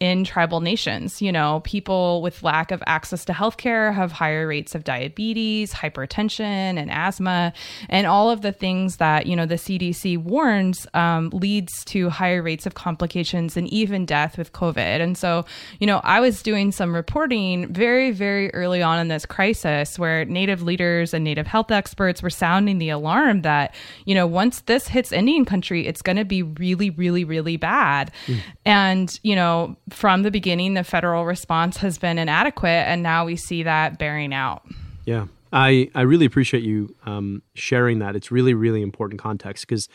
in 0.00 0.24
tribal 0.24 0.60
nations. 0.60 1.20
You 1.20 1.32
know, 1.32 1.60
people 1.64 2.22
with 2.22 2.42
lack 2.42 2.70
of 2.70 2.82
access 2.86 3.24
to 3.26 3.32
healthcare 3.32 3.94
have 3.94 4.12
higher 4.12 4.46
rates 4.46 4.74
of 4.74 4.84
diabetes, 4.84 5.72
hypertension, 5.72 6.40
and 6.40 6.90
asthma, 6.90 7.52
and 7.88 8.06
all 8.06 8.30
of 8.30 8.42
the 8.42 8.52
things 8.52 8.96
that 8.96 9.26
you 9.26 9.36
know 9.36 9.46
the 9.46 9.56
CDC 9.56 10.18
warns 10.18 10.86
um, 10.94 11.30
leads 11.30 11.84
to 11.86 12.08
higher 12.08 12.42
rates 12.42 12.66
of 12.66 12.74
complications 12.74 13.56
and 13.56 13.68
even 13.68 14.06
death 14.06 14.38
with 14.38 14.52
COVID. 14.52 15.00
And 15.00 15.16
so, 15.16 15.44
you 15.78 15.86
know, 15.86 16.00
I 16.04 16.20
was 16.20 16.42
doing 16.42 16.72
some 16.72 16.94
reporting 16.94 17.72
very, 17.72 18.10
very 18.10 18.52
early 18.54 18.82
on 18.82 18.98
in 18.98 19.08
this 19.08 19.26
crisis 19.26 19.98
where 19.98 20.24
Native 20.24 20.62
leaders 20.62 21.14
and 21.14 21.24
Native 21.24 21.46
health 21.46 21.70
experts 21.70 22.22
were 22.22 22.30
sounding 22.30 22.78
the 22.78 22.88
alarm 22.88 23.42
that 23.42 23.74
you 24.04 24.14
know 24.14 24.26
once 24.26 24.60
this 24.62 24.88
hits 24.88 25.12
Indian 25.12 25.44
country, 25.44 25.86
it's 25.86 26.02
going 26.02 26.16
to 26.16 26.24
be 26.24 26.42
really, 26.42 26.90
really, 26.90 27.24
really 27.24 27.56
bad. 27.56 28.10
Mm. 28.26 28.40
And 28.64 29.20
you 29.22 29.36
know 29.36 29.59
from 29.90 30.22
the 30.22 30.30
beginning, 30.30 30.74
the 30.74 30.84
federal 30.84 31.24
response 31.24 31.76
has 31.78 31.98
been 31.98 32.18
inadequate, 32.18 32.86
and 32.86 33.02
now 33.02 33.24
we 33.24 33.36
see 33.36 33.62
that 33.62 33.98
bearing 33.98 34.32
out. 34.32 34.62
Yeah, 35.04 35.26
I 35.52 35.90
I 35.94 36.02
really 36.02 36.26
appreciate 36.26 36.62
you 36.62 36.94
um, 37.06 37.42
sharing 37.54 37.98
that. 38.00 38.16
It's 38.16 38.30
really 38.30 38.54
really 38.54 38.82
important 38.82 39.20
context 39.20 39.66
because 39.66 39.88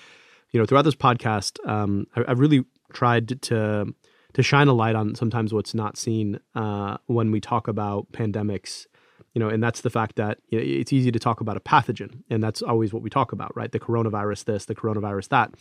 you 0.51 0.59
know 0.59 0.65
throughout 0.65 0.83
this 0.83 0.95
podcast, 0.95 1.57
um, 1.67 2.07
I, 2.15 2.23
have 2.27 2.39
really 2.39 2.65
tried 2.93 3.41
to 3.43 3.93
to 4.33 4.43
shine 4.43 4.67
a 4.67 4.73
light 4.73 4.95
on 4.95 5.15
sometimes 5.15 5.53
what's 5.53 5.73
not 5.73 5.97
seen 5.97 6.39
uh, 6.55 6.97
when 7.07 7.31
we 7.31 7.39
talk 7.39 7.67
about 7.67 8.11
pandemics. 8.11 8.85
You 9.33 9.39
know, 9.39 9.49
and 9.49 9.61
that's 9.61 9.81
the 9.81 9.89
fact 9.89 10.15
that 10.15 10.39
you 10.49 10.57
know, 10.57 10.65
it's 10.65 10.93
easy 10.93 11.11
to 11.11 11.19
talk 11.19 11.41
about 11.41 11.57
a 11.57 11.59
pathogen, 11.59 12.23
and 12.29 12.41
that's 12.41 12.61
always 12.61 12.93
what 12.93 13.03
we 13.03 13.09
talk 13.09 13.33
about, 13.33 13.55
right? 13.55 13.69
The 13.69 13.81
coronavirus, 13.81 14.45
this, 14.45 14.65
the 14.65 14.75
coronavirus, 14.75 15.27
that 15.29 15.51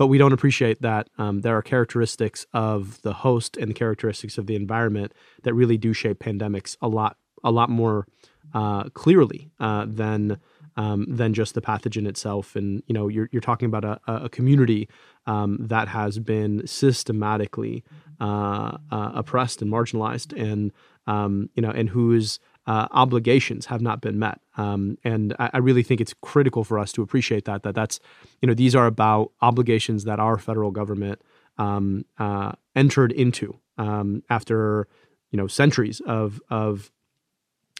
but 0.00 0.06
we 0.06 0.16
don't 0.16 0.32
appreciate 0.32 0.80
that 0.80 1.10
um, 1.18 1.42
there 1.42 1.54
are 1.58 1.60
characteristics 1.60 2.46
of 2.54 3.02
the 3.02 3.12
host 3.12 3.58
and 3.58 3.68
the 3.68 3.74
characteristics 3.74 4.38
of 4.38 4.46
the 4.46 4.56
environment 4.56 5.12
that 5.42 5.52
really 5.52 5.76
do 5.76 5.92
shape 5.92 6.20
pandemics 6.20 6.74
a 6.80 6.88
lot 6.88 7.18
a 7.44 7.50
lot 7.50 7.68
more 7.68 8.06
uh, 8.54 8.84
clearly 8.94 9.50
uh, 9.60 9.84
than 9.86 10.38
um, 10.78 11.04
than 11.06 11.34
just 11.34 11.52
the 11.52 11.60
pathogen 11.60 12.08
itself. 12.08 12.56
And 12.56 12.82
you 12.86 12.94
know, 12.94 13.08
you're 13.08 13.28
you're 13.30 13.42
talking 13.42 13.66
about 13.66 13.84
a, 13.84 14.00
a 14.06 14.30
community 14.30 14.88
um, 15.26 15.58
that 15.60 15.88
has 15.88 16.18
been 16.18 16.66
systematically 16.66 17.84
uh, 18.22 18.78
uh 18.90 19.12
oppressed 19.14 19.60
and 19.60 19.70
marginalized, 19.70 20.32
and 20.34 20.72
um, 21.06 21.50
you 21.54 21.60
know, 21.60 21.72
and 21.72 21.90
whose 21.90 22.40
uh, 22.70 22.86
obligations 22.92 23.66
have 23.66 23.80
not 23.80 24.00
been 24.00 24.16
met. 24.16 24.40
Um, 24.56 24.96
and 25.02 25.34
I, 25.40 25.50
I, 25.54 25.58
really 25.58 25.82
think 25.82 26.00
it's 26.00 26.14
critical 26.20 26.62
for 26.62 26.78
us 26.78 26.92
to 26.92 27.02
appreciate 27.02 27.44
that, 27.46 27.64
that 27.64 27.74
that's, 27.74 27.98
you 28.40 28.46
know, 28.46 28.54
these 28.54 28.76
are 28.76 28.86
about 28.86 29.32
obligations 29.42 30.04
that 30.04 30.20
our 30.20 30.38
federal 30.38 30.70
government 30.70 31.20
um, 31.58 32.04
uh, 32.18 32.52
entered 32.76 33.10
into 33.10 33.58
um, 33.76 34.22
after, 34.30 34.86
you 35.32 35.36
know, 35.36 35.48
centuries 35.48 36.00
of, 36.06 36.40
of 36.48 36.92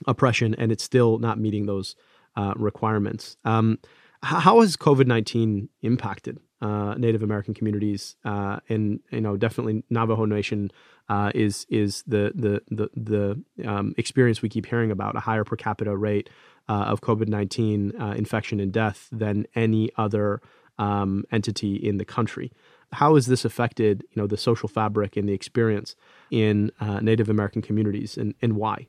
oppression, 0.08 0.56
and 0.56 0.72
it's 0.72 0.82
still 0.82 1.18
not 1.18 1.38
meeting 1.38 1.66
those 1.66 1.94
uh, 2.34 2.54
requirements. 2.56 3.36
Um, 3.44 3.78
how 4.22 4.60
has 4.60 4.76
COVID 4.76 5.06
19 5.06 5.68
impacted 5.82 6.40
uh, 6.60 6.94
Native 6.94 7.22
American 7.22 7.54
communities, 7.54 8.16
uh, 8.24 8.58
and 8.68 9.00
you 9.10 9.20
know 9.20 9.36
definitely 9.36 9.82
Navajo 9.88 10.26
Nation 10.26 10.70
uh, 11.10 11.32
is 11.34 11.66
is 11.68 12.04
the 12.06 12.32
the 12.34 12.62
the, 12.70 12.88
the 13.58 13.68
um, 13.68 13.94
experience 13.98 14.40
we 14.40 14.48
keep 14.48 14.64
hearing 14.64 14.92
about 14.92 15.16
a 15.16 15.20
higher 15.20 15.44
per 15.44 15.56
capita 15.56 15.94
rate 15.94 16.30
uh, 16.68 16.84
of 16.84 17.00
COVID 17.00 17.28
nineteen 17.28 17.92
uh, 18.00 18.14
infection 18.16 18.60
and 18.60 18.72
death 18.72 19.08
than 19.10 19.44
any 19.56 19.90
other 19.96 20.40
um, 20.78 21.24
entity 21.32 21.74
in 21.74 21.98
the 21.98 22.04
country. 22.04 22.52
How 22.92 23.16
has 23.16 23.26
this 23.26 23.44
affected 23.44 24.04
you 24.12 24.22
know 24.22 24.28
the 24.28 24.36
social 24.36 24.68
fabric 24.68 25.16
and 25.16 25.28
the 25.28 25.32
experience 25.32 25.96
in 26.30 26.70
uh, 26.80 27.00
Native 27.00 27.28
American 27.28 27.60
communities, 27.60 28.16
and 28.16 28.34
and 28.40 28.54
why? 28.54 28.86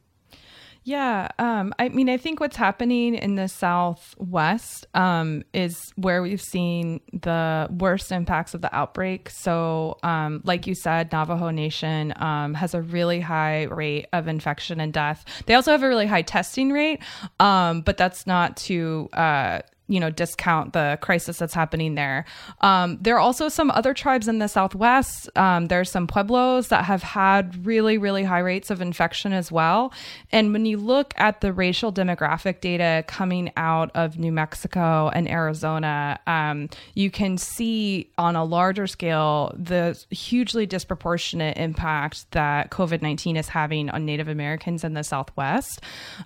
Yeah, 0.84 1.28
um, 1.38 1.76
I 1.78 1.90
mean, 1.90 2.10
I 2.10 2.18
think 2.18 2.40
what's 2.40 2.56
happening 2.56 3.14
in 3.14 3.36
the 3.36 3.48
Southwest 3.48 4.88
um, 4.96 5.44
is 5.54 5.94
where 5.96 6.24
we've 6.24 6.42
seen 6.42 7.02
the 7.14 7.68
worst 7.70 8.12
impacts 8.12 8.56
of 8.56 8.62
the 8.62 8.76
outbreak. 8.76 9.30
So, 9.30 10.00
um, 10.02 10.42
like 10.44 10.66
you 10.66 10.74
said, 10.74 11.12
Navajo 11.12 11.52
Nation 11.52 12.14
um, 12.16 12.56
has 12.56 12.74
a 12.74 12.82
really 12.82 13.20
high 13.20 13.64
rate 13.66 14.08
of 14.12 14.28
infection 14.28 14.80
and 14.80 14.92
death. 14.92 15.24
They 15.46 15.54
also 15.54 15.72
have 15.72 15.84
a 15.84 15.88
really 15.88 16.08
high 16.08 16.24
testing 16.24 16.72
rate, 16.72 17.00
um, 17.40 17.82
but 17.82 17.98
that's 17.98 18.26
not 18.26 18.58
to 18.58 19.08
uh, 19.14 19.60
you 19.92 20.00
know 20.00 20.10
discount 20.10 20.72
the 20.72 20.98
crisis 21.02 21.38
that's 21.38 21.54
happening 21.54 21.96
there. 21.96 22.24
Um, 22.62 22.98
there 23.02 23.16
are 23.16 23.20
also 23.20 23.50
some 23.50 23.70
other 23.72 23.94
tribes 23.94 24.28
in 24.28 24.40
the 24.40 24.48
southwest. 24.48 25.30
Um, 25.36 25.68
there 25.68 25.82
are 25.82 25.92
some 25.98 26.08
pueblos 26.08 26.70
that 26.70 26.86
have 26.86 27.04
had 27.04 27.66
really 27.66 27.98
really 27.98 28.24
high 28.24 28.40
rates 28.52 28.70
of 28.72 28.82
infection 28.82 29.34
as 29.34 29.52
well. 29.52 29.92
And 30.32 30.54
when 30.54 30.66
you 30.66 30.78
look 30.78 31.14
at 31.18 31.42
the 31.42 31.52
racial 31.52 31.92
demographic 31.92 32.62
data 32.62 33.04
coming 33.08 33.52
out 33.58 33.92
of 33.94 34.18
New 34.18 34.32
Mexico 34.32 35.10
and 35.10 35.30
Arizona, 35.30 36.20
um, 36.26 36.70
you 36.94 37.12
can 37.12 37.38
see 37.38 38.10
on 38.18 38.36
a 38.36 38.46
larger 38.46 38.88
scale 38.88 39.54
the 39.58 40.02
hugely 40.10 40.66
disproportionate 40.66 41.58
impact 41.58 42.32
that 42.32 42.72
COVID 42.72 43.02
nineteen 43.02 43.36
is 43.36 43.50
having 43.50 43.90
on 43.90 44.06
Native 44.06 44.30
Americans 44.30 44.86
in 44.86 44.94
the 44.94 45.04
southwest. 45.04 45.82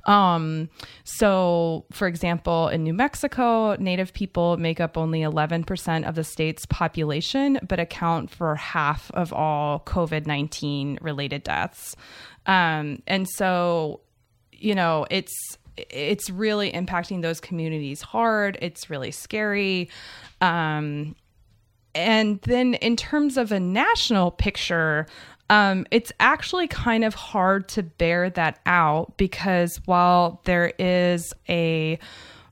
Um, 0.06 0.70
so, 1.04 1.86
for 1.92 2.08
example, 2.08 2.68
in 2.68 2.84
New 2.84 2.94
Mexico 2.94 3.55
Native 3.80 4.14
people 4.14 4.58
make 4.58 4.80
up 4.80 4.98
only 4.98 5.22
11% 5.22 6.08
of 6.08 6.16
the 6.16 6.24
state's 6.24 6.66
population, 6.66 7.60
but 7.68 7.80
account 7.80 8.30
for 8.30 8.56
half 8.56 9.12
of 9.12 9.34
all 9.34 9.80
COVID 9.82 10.26
19 10.26 11.00
related 11.02 11.44
deaths. 11.44 11.96
Um, 12.46 13.02
and 13.08 13.28
so, 13.28 14.02
you 14.52 14.76
know, 14.76 15.06
it's 15.10 15.58
it's 15.78 16.30
really 16.30 16.72
impacting 16.72 17.22
those 17.22 17.40
communities 17.40 18.02
hard. 18.02 18.58
It's 18.62 18.90
really 18.90 19.12
scary. 19.12 19.90
Um, 20.42 21.16
and 21.94 22.42
then, 22.42 22.76
in 22.76 22.96
terms 22.96 23.38
of 23.38 23.52
a 23.52 23.60
national 23.60 24.32
picture, 24.32 25.08
um, 25.50 25.86
it's 25.92 26.12
actually 26.20 26.68
kind 26.68 27.04
of 27.04 27.14
hard 27.14 27.68
to 27.70 27.84
bear 27.84 28.30
that 28.32 28.60
out 28.66 29.16
because 29.18 29.80
while 29.86 30.42
there 30.46 30.74
is 30.80 31.34
a 31.48 32.00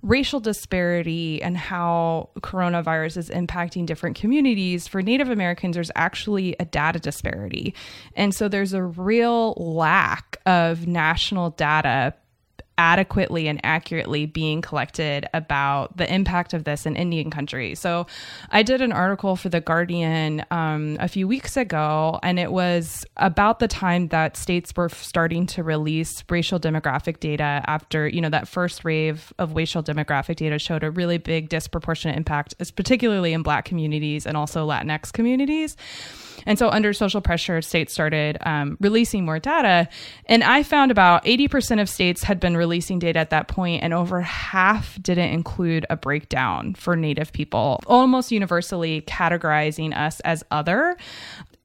racial 0.03 0.39
disparity 0.39 1.41
and 1.41 1.57
how 1.57 2.29
coronavirus 2.41 3.17
is 3.17 3.29
impacting 3.29 3.85
different 3.85 4.17
communities, 4.17 4.87
for 4.87 5.01
Native 5.01 5.29
Americans, 5.29 5.75
there's 5.75 5.91
actually 5.95 6.55
a 6.59 6.65
data 6.65 6.99
disparity. 6.99 7.73
And 8.15 8.35
so 8.35 8.47
there's 8.47 8.73
a 8.73 8.83
real 8.83 9.53
lack 9.53 10.37
of 10.45 10.85
national 10.85 11.51
data 11.51 12.13
adequately 12.77 13.47
and 13.47 13.59
accurately 13.63 14.25
being 14.25 14.61
collected 14.61 15.27
about 15.33 15.95
the 15.97 16.11
impact 16.11 16.53
of 16.53 16.63
this 16.63 16.85
in 16.85 16.95
Indian 16.95 17.29
country. 17.29 17.75
So, 17.75 18.07
I 18.49 18.63
did 18.63 18.81
an 18.81 18.91
article 18.91 19.35
for 19.35 19.49
The 19.49 19.61
Guardian 19.61 20.43
um, 20.51 20.97
a 20.99 21.07
few 21.07 21.27
weeks 21.27 21.57
ago, 21.57 22.19
and 22.23 22.39
it 22.39 22.51
was 22.51 23.05
about 23.17 23.59
the 23.59 23.67
time 23.67 24.07
that 24.09 24.37
states 24.37 24.73
were 24.75 24.89
starting 24.89 25.45
to 25.47 25.63
release 25.63 26.23
racial 26.29 26.59
demographic 26.59 27.19
data 27.19 27.63
after, 27.67 28.07
you 28.07 28.21
know, 28.21 28.29
that 28.29 28.47
first 28.47 28.83
wave 28.83 29.33
of 29.37 29.55
racial 29.55 29.83
demographic 29.83 30.35
data 30.35 30.59
showed 30.59 30.83
a 30.83 30.91
really 30.91 31.17
big 31.17 31.49
disproportionate 31.49 32.17
impact, 32.17 32.55
particularly 32.75 33.33
in 33.33 33.43
Black 33.43 33.65
communities 33.65 34.25
and 34.25 34.37
also 34.37 34.67
Latinx 34.67 35.11
communities. 35.11 35.75
And 36.45 36.59
so, 36.59 36.69
under 36.69 36.93
social 36.93 37.21
pressure, 37.21 37.61
states 37.61 37.93
started 37.93 38.37
um, 38.41 38.77
releasing 38.79 39.25
more 39.25 39.39
data. 39.39 39.87
And 40.25 40.43
I 40.43 40.63
found 40.63 40.91
about 40.91 41.23
80% 41.25 41.81
of 41.81 41.89
states 41.89 42.23
had 42.23 42.39
been 42.39 42.57
releasing 42.57 42.99
data 42.99 43.19
at 43.19 43.29
that 43.29 43.47
point, 43.47 43.83
and 43.83 43.93
over 43.93 44.21
half 44.21 45.01
didn't 45.01 45.31
include 45.31 45.85
a 45.89 45.97
breakdown 45.97 46.73
for 46.73 46.95
Native 46.95 47.31
people, 47.33 47.81
almost 47.87 48.31
universally 48.31 49.01
categorizing 49.01 49.95
us 49.95 50.19
as 50.21 50.43
other. 50.51 50.97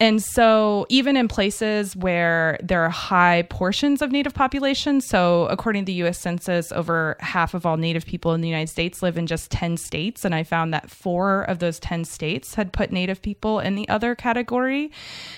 And 0.00 0.22
so, 0.22 0.86
even 0.88 1.16
in 1.16 1.26
places 1.26 1.96
where 1.96 2.56
there 2.62 2.84
are 2.84 2.88
high 2.88 3.42
portions 3.50 4.00
of 4.00 4.12
Native 4.12 4.32
populations, 4.32 5.04
so 5.08 5.46
according 5.46 5.82
to 5.82 5.86
the 5.86 6.04
US 6.04 6.20
Census, 6.20 6.70
over 6.70 7.16
half 7.18 7.52
of 7.52 7.66
all 7.66 7.76
Native 7.76 8.06
people 8.06 8.32
in 8.32 8.40
the 8.40 8.46
United 8.46 8.68
States 8.68 9.02
live 9.02 9.18
in 9.18 9.26
just 9.26 9.50
10 9.50 9.76
states. 9.76 10.24
And 10.24 10.36
I 10.36 10.44
found 10.44 10.72
that 10.72 10.88
four 10.88 11.42
of 11.42 11.58
those 11.58 11.80
10 11.80 12.04
states 12.04 12.54
had 12.54 12.72
put 12.72 12.92
Native 12.92 13.20
people 13.20 13.58
in 13.58 13.74
the 13.74 13.88
other 13.88 14.14
category. 14.14 14.92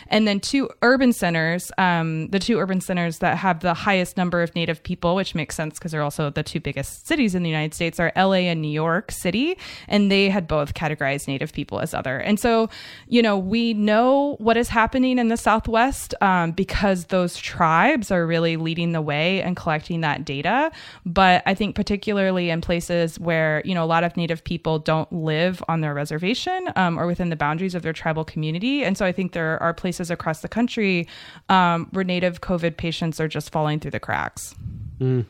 And 0.09 0.29
then 0.29 0.41
two 0.41 0.69
urban 0.83 1.15
centers, 1.15 1.73
um, 1.79 2.29
the 2.29 2.39
two 2.39 2.59
urban 2.59 2.83
centers 2.83 3.21
that 3.21 3.39
have 3.39 3.61
the 3.61 3.73
highest 3.73 4.19
number 4.19 4.43
of 4.43 4.55
Native 4.55 4.83
people, 4.83 5.15
which 5.15 5.35
makes 5.35 5.55
sense 5.55 5.79
because 5.79 5.93
they're 5.93 6.03
also 6.03 6.29
the 6.29 6.43
two 6.43 6.61
biggest 6.61 7.07
cities 7.07 7.35
in 7.35 7.43
the 7.43 7.49
United 7.49 7.73
States, 7.73 7.99
are 7.99 8.13
LA 8.15 8.51
and 8.51 8.61
New 8.61 8.69
York 8.69 9.11
City. 9.11 9.57
And 9.89 10.13
they 10.13 10.29
had 10.29 10.47
both 10.47 10.75
categorized 10.75 11.29
Native 11.29 11.55
people 11.55 11.81
as 11.81 11.95
other. 11.95 12.19
And 12.19 12.39
so, 12.39 12.69
you 13.09 13.23
know, 13.23 13.39
we 13.39 13.73
know 13.73 14.37
what 14.51 14.57
is 14.57 14.69
happening 14.69 15.21
in 15.21 15.29
the 15.29 15.37
Southwest 15.37 16.13
um, 16.21 16.51
because 16.51 17.05
those 17.05 17.37
tribes 17.37 18.11
are 18.11 18.27
really 18.27 18.57
leading 18.57 18.91
the 18.91 19.01
way 19.01 19.41
and 19.43 19.55
collecting 19.55 20.01
that 20.01 20.25
data. 20.25 20.73
But 21.07 21.45
I 21.47 21.55
think 21.55 21.77
particularly 21.77 22.51
in 22.51 22.61
places 22.61 23.17
where 23.21 23.63
you 23.65 23.77
know 23.77 23.85
a 23.85 23.87
lot 23.87 24.03
of 24.03 24.17
Native 24.17 24.43
people 24.43 24.81
don't 24.81 25.13
live 25.13 25.63
on 25.69 25.83
their 25.83 25.95
reservation 25.95 26.69
um, 26.75 26.99
or 26.99 27.07
within 27.07 27.29
the 27.29 27.37
boundaries 27.37 27.77
of 27.77 27.83
their 27.83 27.93
tribal 27.93 28.25
community, 28.25 28.83
and 28.83 28.99
so 28.99 29.07
I 29.07 29.13
think 29.13 29.35
there 29.35 29.63
are 29.63 29.73
places 29.73 30.11
across 30.11 30.41
the 30.41 30.49
country 30.49 31.07
um, 31.49 31.87
where 31.93 32.03
Native 32.03 32.41
COVID 32.41 32.77
patients 32.77 33.21
are 33.21 33.29
just 33.29 33.53
falling 33.53 33.79
through 33.79 33.93
the 33.93 34.01
cracks. 34.01 34.57
Mm. 34.99 35.27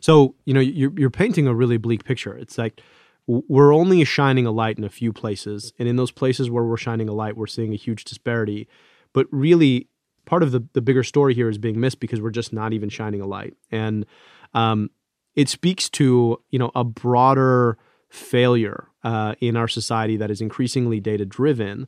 So 0.00 0.34
you 0.44 0.52
know 0.52 0.60
you're 0.60 0.92
you're 0.94 1.08
painting 1.08 1.46
a 1.46 1.54
really 1.54 1.78
bleak 1.78 2.04
picture. 2.04 2.36
It's 2.36 2.58
like 2.58 2.82
we're 3.28 3.74
only 3.74 4.02
shining 4.04 4.46
a 4.46 4.50
light 4.50 4.78
in 4.78 4.84
a 4.84 4.88
few 4.88 5.12
places. 5.12 5.72
And 5.78 5.86
in 5.86 5.96
those 5.96 6.10
places 6.10 6.50
where 6.50 6.64
we're 6.64 6.78
shining 6.78 7.08
a 7.10 7.12
light, 7.12 7.36
we're 7.36 7.46
seeing 7.46 7.74
a 7.74 7.76
huge 7.76 8.04
disparity. 8.04 8.66
But 9.12 9.26
really, 9.30 9.88
part 10.24 10.42
of 10.42 10.50
the, 10.50 10.66
the 10.72 10.80
bigger 10.80 11.04
story 11.04 11.34
here 11.34 11.48
is 11.48 11.58
being 11.58 11.78
missed 11.78 12.00
because 12.00 12.22
we're 12.22 12.30
just 12.30 12.52
not 12.54 12.72
even 12.72 12.88
shining 12.88 13.20
a 13.20 13.26
light. 13.26 13.54
And 13.70 14.06
um, 14.54 14.90
it 15.34 15.50
speaks 15.50 15.90
to, 15.90 16.42
you 16.50 16.58
know, 16.58 16.72
a 16.74 16.84
broader 16.84 17.76
failure 18.08 18.88
uh, 19.04 19.34
in 19.40 19.56
our 19.56 19.68
society 19.68 20.16
that 20.16 20.30
is 20.30 20.40
increasingly 20.40 20.98
data 20.98 21.26
driven 21.26 21.86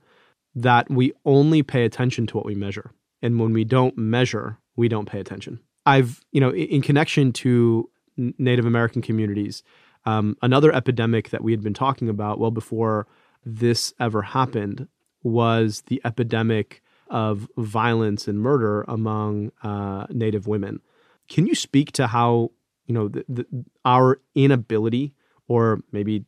that 0.54 0.90
we 0.90 1.12
only 1.24 1.62
pay 1.62 1.84
attention 1.84 2.26
to 2.26 2.36
what 2.36 2.44
we 2.44 2.54
measure. 2.54 2.90
And 3.22 3.40
when 3.40 3.54
we 3.54 3.64
don't 3.64 3.96
measure, 3.96 4.58
we 4.76 4.88
don't 4.88 5.06
pay 5.06 5.20
attention. 5.20 5.60
I've, 5.86 6.20
you 6.32 6.40
know, 6.40 6.50
in, 6.50 6.66
in 6.66 6.82
connection 6.82 7.32
to 7.32 7.88
Native 8.16 8.66
American 8.66 9.00
communities, 9.00 9.62
um, 10.04 10.36
another 10.42 10.72
epidemic 10.72 11.30
that 11.30 11.42
we 11.42 11.52
had 11.52 11.62
been 11.62 11.74
talking 11.74 12.08
about 12.08 12.38
well 12.38 12.50
before 12.50 13.06
this 13.44 13.92
ever 13.98 14.22
happened 14.22 14.88
was 15.22 15.82
the 15.86 16.00
epidemic 16.04 16.82
of 17.08 17.48
violence 17.56 18.28
and 18.28 18.40
murder 18.40 18.84
among 18.88 19.50
uh, 19.62 20.06
Native 20.10 20.46
women. 20.46 20.80
Can 21.28 21.46
you 21.46 21.54
speak 21.54 21.92
to 21.92 22.06
how 22.06 22.50
you 22.86 22.94
know 22.94 23.08
the, 23.08 23.24
the, 23.28 23.46
our 23.84 24.20
inability 24.34 25.14
or 25.48 25.80
maybe 25.92 26.24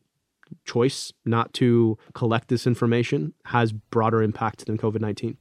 choice 0.65 1.13
not 1.25 1.53
to 1.55 1.97
collect 2.15 2.49
this 2.49 2.67
information 2.67 3.33
has 3.47 3.73
broader 3.73 4.23
impact 4.23 4.67
than 4.67 4.77
COVID 4.77 5.01
nineteen? 5.01 5.37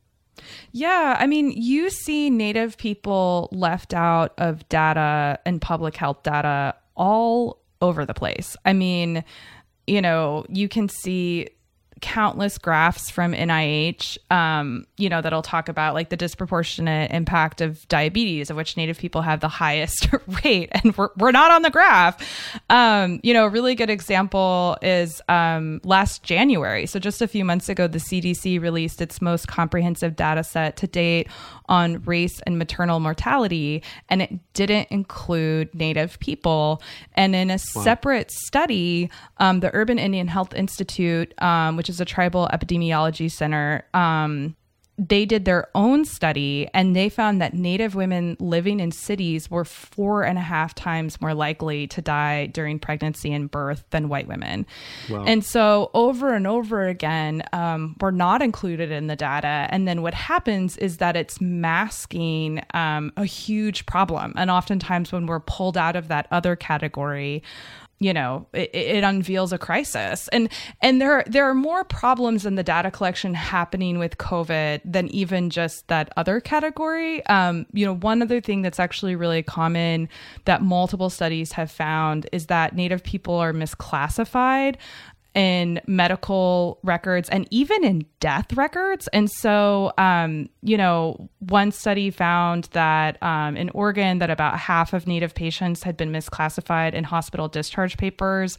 Yeah, 0.71 1.17
I 1.19 1.27
mean, 1.27 1.51
you 1.51 1.89
see 1.89 2.29
Native 2.29 2.77
people 2.77 3.49
left 3.51 3.93
out 3.93 4.33
of 4.37 4.67
data 4.69 5.39
and 5.45 5.61
public 5.61 5.95
health 5.97 6.23
data 6.23 6.75
all 6.95 7.60
over 7.81 8.05
the 8.05 8.13
place. 8.13 8.55
I 8.65 8.73
mean, 8.73 9.23
you 9.87 10.01
know, 10.01 10.45
you 10.49 10.67
can 10.67 10.89
see 10.89 11.49
countless 12.01 12.57
graphs 12.57 13.09
from 13.09 13.33
NIH, 13.33 14.17
um, 14.31 14.85
you 14.97 15.07
know, 15.07 15.21
that'll 15.21 15.41
talk 15.41 15.69
about 15.69 15.93
like 15.93 16.09
the 16.09 16.17
disproportionate 16.17 17.11
impact 17.11 17.61
of 17.61 17.87
diabetes, 17.87 18.49
of 18.49 18.57
which 18.57 18.75
Native 18.75 18.97
people 18.97 19.21
have 19.21 19.39
the 19.39 19.47
highest 19.47 20.07
rate, 20.43 20.69
and 20.71 20.97
we're, 20.97 21.09
we're 21.17 21.31
not 21.31 21.51
on 21.51 21.61
the 21.61 21.69
graph. 21.69 22.17
Um, 22.69 23.19
you 23.23 23.33
know, 23.33 23.45
a 23.45 23.49
really 23.49 23.75
good 23.75 23.89
example 23.89 24.77
is 24.81 25.21
um, 25.29 25.79
last 25.83 26.23
January. 26.23 26.85
So 26.85 26.99
just 26.99 27.21
a 27.21 27.27
few 27.27 27.45
months 27.45 27.69
ago, 27.69 27.87
the 27.87 27.99
CDC 27.99 28.59
released 28.61 29.01
its 29.01 29.21
most 29.21 29.47
comprehensive 29.47 30.15
data 30.15 30.43
set 30.43 30.77
to 30.77 30.87
date 30.87 31.27
on 31.69 32.01
race 32.03 32.41
and 32.41 32.57
maternal 32.57 32.99
mortality, 32.99 33.83
and 34.09 34.21
it 34.21 34.53
didn't 34.53 34.87
include 34.89 35.73
Native 35.73 36.19
people. 36.19 36.81
And 37.13 37.35
in 37.35 37.49
a 37.49 37.59
wow. 37.75 37.83
separate 37.83 38.31
study, 38.31 39.09
um, 39.37 39.59
the 39.59 39.73
Urban 39.73 39.99
Indian 39.99 40.27
Health 40.27 40.53
Institute, 40.53 41.33
um, 41.41 41.77
which 41.77 41.89
is 41.95 42.01
a 42.01 42.05
tribal 42.05 42.49
epidemiology 42.51 43.31
center, 43.31 43.85
um, 43.93 44.55
they 44.97 45.25
did 45.25 45.45
their 45.45 45.67
own 45.73 46.05
study 46.05 46.67
and 46.73 46.95
they 46.95 47.09
found 47.09 47.41
that 47.41 47.55
Native 47.55 47.95
women 47.95 48.37
living 48.39 48.79
in 48.79 48.91
cities 48.91 49.49
were 49.49 49.65
four 49.65 50.23
and 50.23 50.37
a 50.37 50.41
half 50.41 50.75
times 50.75 51.19
more 51.19 51.33
likely 51.33 51.87
to 51.87 52.01
die 52.01 52.45
during 52.47 52.77
pregnancy 52.77 53.33
and 53.33 53.49
birth 53.49 53.83
than 53.89 54.09
white 54.09 54.27
women. 54.27 54.65
Wow. 55.09 55.23
And 55.25 55.43
so, 55.43 55.89
over 55.95 56.35
and 56.35 56.45
over 56.45 56.87
again, 56.87 57.41
um, 57.51 57.95
we're 57.99 58.11
not 58.11 58.43
included 58.43 58.91
in 58.91 59.07
the 59.07 59.15
data. 59.15 59.67
And 59.69 59.87
then 59.87 60.03
what 60.03 60.13
happens 60.13 60.77
is 60.77 60.97
that 60.97 61.15
it's 61.15 61.41
masking 61.41 62.61
um, 62.75 63.11
a 63.17 63.25
huge 63.25 63.85
problem. 63.87 64.33
And 64.35 64.51
oftentimes, 64.51 65.11
when 65.11 65.25
we're 65.25 65.39
pulled 65.39 65.77
out 65.77 65.95
of 65.95 66.09
that 66.09 66.27
other 66.29 66.55
category, 66.55 67.41
you 68.01 68.11
know 68.13 68.47
it, 68.51 68.71
it, 68.73 69.03
unveils 69.03 69.53
a 69.53 69.59
crisis. 69.59 70.27
And 70.29 70.49
and 70.81 70.99
there 70.99 71.23
there 71.27 71.47
are 71.47 71.53
more 71.53 71.83
problems 71.83 72.47
in 72.47 72.55
the 72.55 72.63
data 72.63 72.89
collection 72.89 73.35
happening 73.35 73.99
with 73.99 74.17
covid 74.17 74.81
than 74.83 75.07
even 75.09 75.51
just 75.51 75.87
that 75.87 76.11
other 76.17 76.41
category. 76.41 77.23
Um, 77.27 77.67
you 77.71 77.85
know 77.85 77.93
one 77.93 78.23
other 78.23 78.41
thing 78.41 78.63
that's 78.63 78.79
actually 78.79 79.15
really 79.15 79.43
common 79.43 80.09
that 80.45 80.63
multiple 80.63 81.11
studies 81.11 81.51
have 81.51 81.69
found 81.69 82.27
is 82.31 82.47
that 82.47 82.75
native 82.75 83.03
people 83.03 83.35
are 83.35 83.53
misclassified 83.53 84.77
in 85.33 85.79
medical 85.87 86.77
records 86.83 87.29
and 87.29 87.47
even 87.51 87.85
in 87.85 88.05
death 88.19 88.51
records. 88.53 89.07
And 89.09 89.31
so, 89.31 89.93
um, 89.97 90.49
you 90.61 90.75
know, 90.77 91.29
one 91.39 91.71
study 91.71 92.11
found 92.11 92.65
that 92.73 93.21
um, 93.23 93.55
in 93.55 93.69
Oregon, 93.69 94.19
that 94.19 94.29
about 94.29 94.59
half 94.59 94.93
of 94.93 95.07
Native 95.07 95.33
patients 95.33 95.83
had 95.83 95.95
been 95.95 96.11
misclassified 96.11 96.93
in 96.93 97.05
hospital 97.05 97.47
discharge 97.47 97.97
papers. 97.97 98.57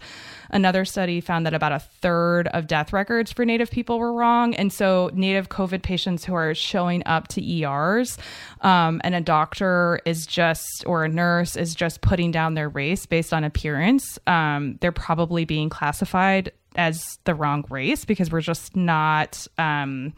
Another 0.51 0.85
study 0.85 1.21
found 1.21 1.45
that 1.45 1.53
about 1.53 1.73
a 1.73 1.79
third 1.79 2.49
of 2.49 2.67
death 2.67 2.93
records 2.93 3.33
for 3.33 3.45
Native 3.45 3.71
people 3.71 3.99
were 3.99 4.13
wrong. 4.13 4.55
And 4.55 4.73
so, 4.73 5.11
Native 5.13 5.51
COVID 5.51 5.83
patients 5.83 6.25
who 6.25 6.35
are 6.35 6.55
showing 6.55 7.03
up 7.05 7.29
to 7.29 7.63
ERs 7.63 8.17
um, 8.63 9.01
and 9.05 9.15
a 9.15 9.21
doctor 9.21 10.01
is 10.07 10.27
just, 10.27 10.85
or 10.87 11.05
a 11.05 11.09
nurse 11.09 11.55
is 11.55 11.75
just 11.75 12.01
putting 12.01 12.31
down 12.31 12.55
their 12.55 12.69
race 12.69 13.05
based 13.05 13.33
on 13.33 13.45
appearance, 13.45 14.19
um, 14.27 14.79
they're 14.81 14.91
probably 14.91 15.45
being 15.45 15.69
classified 15.69 16.51
as 16.77 17.19
the 17.25 17.35
wrong 17.35 17.65
race 17.71 18.05
because 18.05 18.31
we're 18.31 18.41
just 18.41 18.77
not 18.77 19.47
um, 19.59 20.13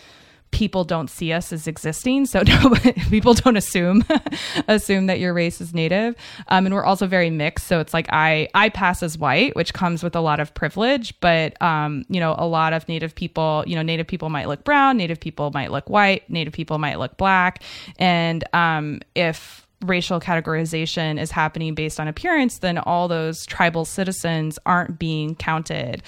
people 0.54 0.84
don't 0.84 1.10
see 1.10 1.32
us 1.32 1.52
as 1.52 1.66
existing. 1.66 2.26
So 2.26 2.42
no, 2.46 2.74
people 3.10 3.34
don't 3.34 3.56
assume 3.56 4.04
assume 4.68 5.06
that 5.06 5.18
your 5.18 5.34
race 5.34 5.60
is 5.60 5.74
native. 5.74 6.14
Um, 6.48 6.66
and 6.66 6.74
we're 6.74 6.84
also 6.84 7.06
very 7.06 7.28
mixed. 7.28 7.66
So 7.66 7.80
it's 7.80 7.92
like 7.92 8.06
i 8.10 8.48
i 8.54 8.68
pass 8.68 9.02
as 9.02 9.18
white 9.18 9.54
which 9.56 9.74
comes 9.74 10.02
with 10.02 10.14
a 10.14 10.20
lot 10.20 10.40
of 10.40 10.54
privilege. 10.54 11.18
But 11.20 11.60
um, 11.60 12.04
you 12.08 12.20
know 12.20 12.34
a 12.38 12.46
lot 12.46 12.72
of 12.72 12.88
native 12.88 13.14
people 13.14 13.64
you 13.66 13.74
know 13.74 13.82
native 13.82 14.06
people 14.06 14.30
might 14.30 14.48
look 14.48 14.64
brown 14.64 14.96
native 14.96 15.20
people 15.20 15.50
might 15.50 15.72
look 15.72 15.90
white 15.90 16.28
native 16.30 16.52
people 16.52 16.78
might 16.78 16.98
look 16.98 17.16
black. 17.16 17.62
And 17.98 18.44
um, 18.54 19.00
if 19.14 19.66
racial 19.84 20.20
categorization 20.20 21.20
is 21.20 21.30
happening 21.30 21.74
based 21.74 22.00
on 22.00 22.08
appearance, 22.08 22.58
then 22.60 22.78
all 22.78 23.08
those 23.08 23.44
tribal 23.44 23.84
citizens 23.84 24.58
aren't 24.64 24.98
being 24.98 25.34
counted. 25.34 26.02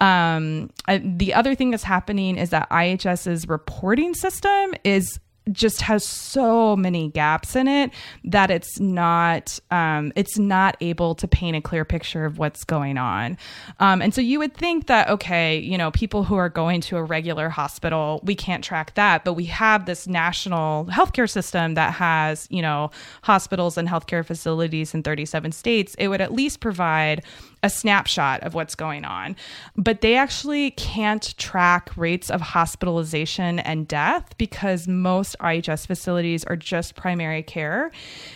Um, 0.00 0.70
the 0.88 1.34
other 1.34 1.54
thing 1.54 1.70
that's 1.70 1.84
happening 1.84 2.36
is 2.36 2.50
that 2.50 2.68
IHS's 2.70 3.48
reporting 3.48 4.14
system 4.14 4.74
is 4.82 5.18
just 5.52 5.82
has 5.82 6.04
so 6.04 6.74
many 6.74 7.10
gaps 7.10 7.54
in 7.54 7.68
it 7.68 7.90
that 8.24 8.50
it's 8.50 8.80
not 8.80 9.58
um, 9.70 10.12
it's 10.16 10.38
not 10.38 10.76
able 10.80 11.14
to 11.14 11.28
paint 11.28 11.56
a 11.56 11.60
clear 11.60 11.84
picture 11.84 12.24
of 12.24 12.38
what's 12.38 12.64
going 12.64 12.96
on. 12.96 13.36
Um, 13.78 14.00
and 14.00 14.14
so 14.14 14.20
you 14.20 14.38
would 14.38 14.54
think 14.54 14.86
that 14.86 15.08
okay 15.08 15.58
you 15.58 15.76
know 15.76 15.90
people 15.90 16.24
who 16.24 16.36
are 16.36 16.48
going 16.48 16.80
to 16.82 16.96
a 16.96 17.02
regular 17.02 17.48
hospital 17.48 18.20
we 18.24 18.34
can't 18.34 18.64
track 18.64 18.94
that 18.94 19.24
but 19.24 19.34
we 19.34 19.44
have 19.44 19.86
this 19.86 20.06
national 20.06 20.86
healthcare 20.86 21.28
system 21.28 21.74
that 21.74 21.92
has 21.92 22.46
you 22.50 22.62
know 22.62 22.90
hospitals 23.22 23.76
and 23.76 23.88
healthcare 23.88 24.24
facilities 24.24 24.94
in 24.94 25.02
37 25.02 25.52
states. 25.52 25.94
It 25.98 26.08
would 26.08 26.20
at 26.20 26.32
least 26.32 26.60
provide 26.60 27.22
a 27.64 27.70
snapshot 27.70 28.42
of 28.42 28.52
what's 28.52 28.74
going 28.74 29.06
on. 29.06 29.34
But 29.74 30.02
they 30.02 30.16
actually 30.16 30.72
can't 30.72 31.36
track 31.38 31.90
rates 31.96 32.30
of 32.30 32.42
hospitalization 32.42 33.58
and 33.60 33.88
death 33.88 34.36
because 34.36 34.86
most 34.86 35.34
IHS 35.40 35.86
facilities 35.86 36.44
are 36.44 36.56
just 36.56 36.94
primary 36.94 37.42
care. 37.42 37.90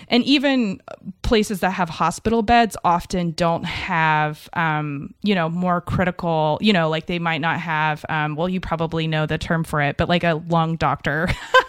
And 0.08 0.24
even 0.24 0.80
places 1.20 1.60
that 1.60 1.72
have 1.72 1.90
hospital 1.90 2.40
beds 2.40 2.74
often 2.84 3.32
don't 3.32 3.64
have, 3.64 4.48
um, 4.54 5.12
you 5.22 5.34
know, 5.34 5.50
more 5.50 5.82
critical, 5.82 6.56
you 6.62 6.72
know, 6.72 6.88
like 6.88 7.04
they 7.04 7.18
might 7.18 7.42
not 7.42 7.60
have, 7.60 8.06
um, 8.08 8.34
well, 8.34 8.48
you 8.48 8.60
probably 8.60 9.06
know 9.06 9.26
the 9.26 9.36
term 9.36 9.62
for 9.62 9.82
it, 9.82 9.98
but 9.98 10.08
like 10.08 10.24
a 10.24 10.42
lung 10.48 10.76
doctor. 10.76 11.28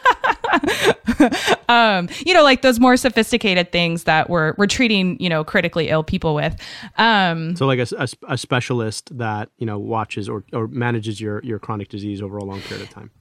um, 1.70 2.10
you 2.26 2.34
know, 2.34 2.44
like 2.44 2.62
those 2.62 2.80
more 2.80 2.98
sophisticated 2.98 3.72
things 3.72 4.04
that 4.06 4.30
we're 4.30 4.54
we're 4.58 4.68
treating, 4.68 5.20
you 5.20 5.30
know, 5.30 5.44
critically 5.44 5.90
ill 5.90 6.04
people 6.04 6.36
with. 6.36 6.56
Um, 6.98 7.56
so, 7.56 7.66
like 7.66 7.80
a, 7.80 7.88
a, 7.98 8.34
a 8.34 8.38
specialist 8.38 9.18
that 9.18 9.50
you 9.58 9.66
know 9.66 9.80
watches 9.80 10.30
or, 10.30 10.44
or 10.54 10.68
manages 10.68 11.20
your 11.20 11.44
your 11.44 11.60
chronic 11.60 11.90
disease 11.90 12.22
over 12.22 12.38
a 12.38 12.44
long 12.44 12.62
period 12.62 12.88
of 12.88 12.94
time. 12.94 13.12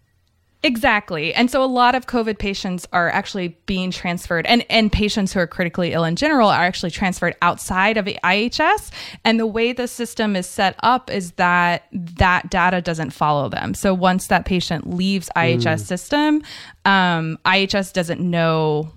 Exactly. 0.65 1.33
And 1.35 1.51
so 1.51 1.63
a 1.63 1.67
lot 1.67 1.95
of 1.95 2.07
COVID 2.07 2.39
patients 2.39 2.87
are 2.93 3.09
actually 3.09 3.57
being 3.67 3.93
transferred 3.93 4.45
and, 4.47 4.67
and 4.69 4.91
patients 4.91 5.33
who 5.33 5.39
are 5.39 5.47
critically 5.47 5.93
ill 5.93 6.03
in 6.03 6.17
general 6.17 6.49
are 6.49 6.65
actually 6.65 6.91
transferred 6.91 7.37
outside 7.43 7.97
of 7.97 8.07
IHS. 8.07 8.91
And 9.25 9.39
the 9.39 9.47
way 9.47 9.73
the 9.73 9.87
system 9.87 10.35
is 10.35 10.49
set 10.49 10.75
up 10.83 11.11
is 11.11 11.33
that 11.33 11.87
that 11.93 12.51
data 12.51 12.81
doesn't 12.81 13.11
follow 13.11 13.49
them. 13.49 13.73
So 13.73 13.95
once 13.95 14.27
that 14.27 14.47
patient 14.47 14.93
leaves 14.93 15.31
IHS 15.37 15.63
mm. 15.63 15.81
system, 15.81 16.43
um, 16.85 17.39
IHS 17.45 17.93
doesn't 17.93 18.21
know 18.21 18.91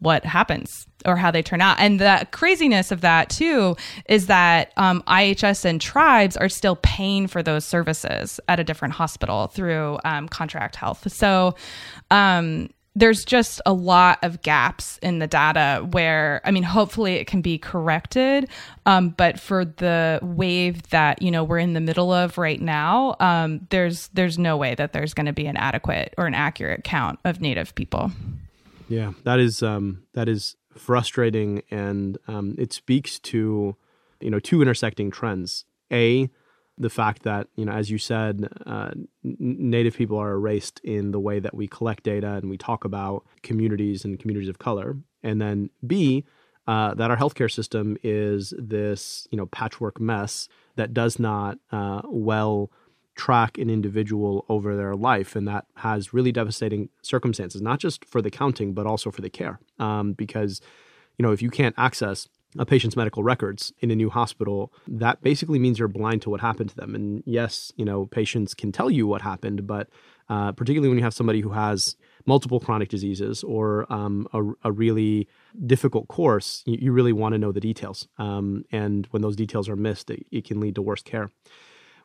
what 0.00 0.24
happens 0.26 0.85
or 1.04 1.16
how 1.16 1.30
they 1.30 1.42
turn 1.42 1.60
out. 1.60 1.76
And 1.78 2.00
the 2.00 2.26
craziness 2.30 2.90
of 2.90 3.00
that 3.02 3.30
too 3.30 3.76
is 4.08 4.26
that 4.26 4.72
um, 4.76 5.02
IHS 5.06 5.64
and 5.64 5.80
tribes 5.80 6.36
are 6.36 6.48
still 6.48 6.76
paying 6.76 7.26
for 7.26 7.42
those 7.42 7.64
services 7.64 8.40
at 8.48 8.58
a 8.58 8.64
different 8.64 8.94
hospital 8.94 9.48
through 9.48 9.98
um, 10.04 10.28
contract 10.28 10.76
health. 10.76 11.10
So 11.12 11.54
um, 12.10 12.70
there's 12.96 13.26
just 13.26 13.60
a 13.66 13.74
lot 13.74 14.18
of 14.22 14.40
gaps 14.40 14.98
in 15.02 15.18
the 15.18 15.26
data 15.26 15.86
where 15.90 16.40
I 16.44 16.50
mean, 16.50 16.62
hopefully 16.62 17.16
it 17.16 17.26
can 17.26 17.42
be 17.42 17.58
corrected. 17.58 18.48
Um, 18.86 19.10
but 19.10 19.38
for 19.38 19.66
the 19.66 20.18
wave 20.22 20.88
that 20.88 21.20
you 21.20 21.30
know 21.30 21.44
we're 21.44 21.58
in 21.58 21.74
the 21.74 21.80
middle 21.80 22.10
of 22.10 22.38
right 22.38 22.60
now, 22.60 23.16
um, 23.20 23.66
there's 23.68 24.08
there's 24.14 24.38
no 24.38 24.56
way 24.56 24.74
that 24.74 24.94
there's 24.94 25.12
going 25.12 25.26
to 25.26 25.34
be 25.34 25.46
an 25.46 25.58
adequate 25.58 26.14
or 26.16 26.26
an 26.26 26.34
accurate 26.34 26.84
count 26.84 27.18
of 27.24 27.40
Native 27.40 27.74
people. 27.74 28.10
Yeah, 28.88 29.12
that 29.24 29.40
is 29.40 29.62
um, 29.62 30.04
that 30.14 30.28
is 30.28 30.56
frustrating, 30.76 31.62
and 31.70 32.18
um, 32.28 32.54
it 32.58 32.72
speaks 32.72 33.18
to 33.20 33.76
you 34.20 34.30
know 34.30 34.40
two 34.40 34.62
intersecting 34.62 35.10
trends. 35.10 35.64
A, 35.92 36.28
the 36.78 36.90
fact 36.90 37.22
that 37.22 37.48
you 37.56 37.64
know, 37.64 37.72
as 37.72 37.90
you 37.90 37.98
said, 37.98 38.48
uh, 38.66 38.90
Native 39.22 39.96
people 39.96 40.18
are 40.18 40.32
erased 40.32 40.80
in 40.84 41.10
the 41.10 41.20
way 41.20 41.38
that 41.38 41.54
we 41.54 41.66
collect 41.68 42.02
data 42.02 42.34
and 42.34 42.50
we 42.50 42.58
talk 42.58 42.84
about 42.84 43.24
communities 43.42 44.04
and 44.04 44.18
communities 44.18 44.48
of 44.48 44.58
color, 44.58 44.96
and 45.22 45.40
then 45.40 45.70
B, 45.86 46.24
uh, 46.66 46.94
that 46.94 47.10
our 47.10 47.16
healthcare 47.16 47.50
system 47.50 47.96
is 48.02 48.52
this 48.58 49.26
you 49.30 49.38
know 49.38 49.46
patchwork 49.46 50.00
mess 50.00 50.48
that 50.76 50.92
does 50.92 51.18
not 51.18 51.58
uh, 51.72 52.02
well 52.04 52.70
track 53.16 53.58
an 53.58 53.70
individual 53.70 54.44
over 54.48 54.76
their 54.76 54.94
life, 54.94 55.34
and 55.34 55.48
that 55.48 55.66
has 55.76 56.14
really 56.14 56.32
devastating 56.32 56.88
circumstances, 57.02 57.60
not 57.60 57.80
just 57.80 58.04
for 58.04 58.22
the 58.22 58.30
counting, 58.30 58.74
but 58.74 58.86
also 58.86 59.10
for 59.10 59.22
the 59.22 59.30
care. 59.30 59.58
Um, 59.78 60.12
because, 60.12 60.60
you 61.18 61.22
know, 61.22 61.32
if 61.32 61.42
you 61.42 61.50
can't 61.50 61.74
access 61.78 62.28
a 62.58 62.64
patient's 62.64 62.96
medical 62.96 63.22
records 63.22 63.72
in 63.80 63.90
a 63.90 63.96
new 63.96 64.10
hospital, 64.10 64.72
that 64.86 65.22
basically 65.22 65.58
means 65.58 65.78
you're 65.78 65.88
blind 65.88 66.22
to 66.22 66.30
what 66.30 66.40
happened 66.40 66.70
to 66.70 66.76
them. 66.76 66.94
And 66.94 67.22
yes, 67.26 67.72
you 67.76 67.84
know, 67.84 68.06
patients 68.06 68.54
can 68.54 68.72
tell 68.72 68.90
you 68.90 69.06
what 69.06 69.22
happened, 69.22 69.66
but 69.66 69.88
uh, 70.28 70.52
particularly 70.52 70.88
when 70.88 70.98
you 70.98 71.04
have 71.04 71.14
somebody 71.14 71.40
who 71.40 71.50
has 71.50 71.96
multiple 72.24 72.58
chronic 72.58 72.88
diseases 72.88 73.44
or 73.44 73.90
um, 73.92 74.26
a, 74.32 74.68
a, 74.68 74.72
really 74.72 75.28
difficult 75.66 76.08
course, 76.08 76.62
you, 76.66 76.78
you 76.80 76.92
really 76.92 77.12
want 77.12 77.32
to 77.32 77.38
know 77.38 77.52
the 77.52 77.60
details. 77.60 78.08
Um, 78.18 78.64
and 78.72 79.06
when 79.10 79.22
those 79.22 79.36
details 79.36 79.68
are 79.68 79.76
missed, 79.76 80.10
it, 80.10 80.26
it 80.32 80.44
can 80.44 80.58
lead 80.58 80.74
to 80.74 80.82
worse 80.82 81.02
care. 81.02 81.30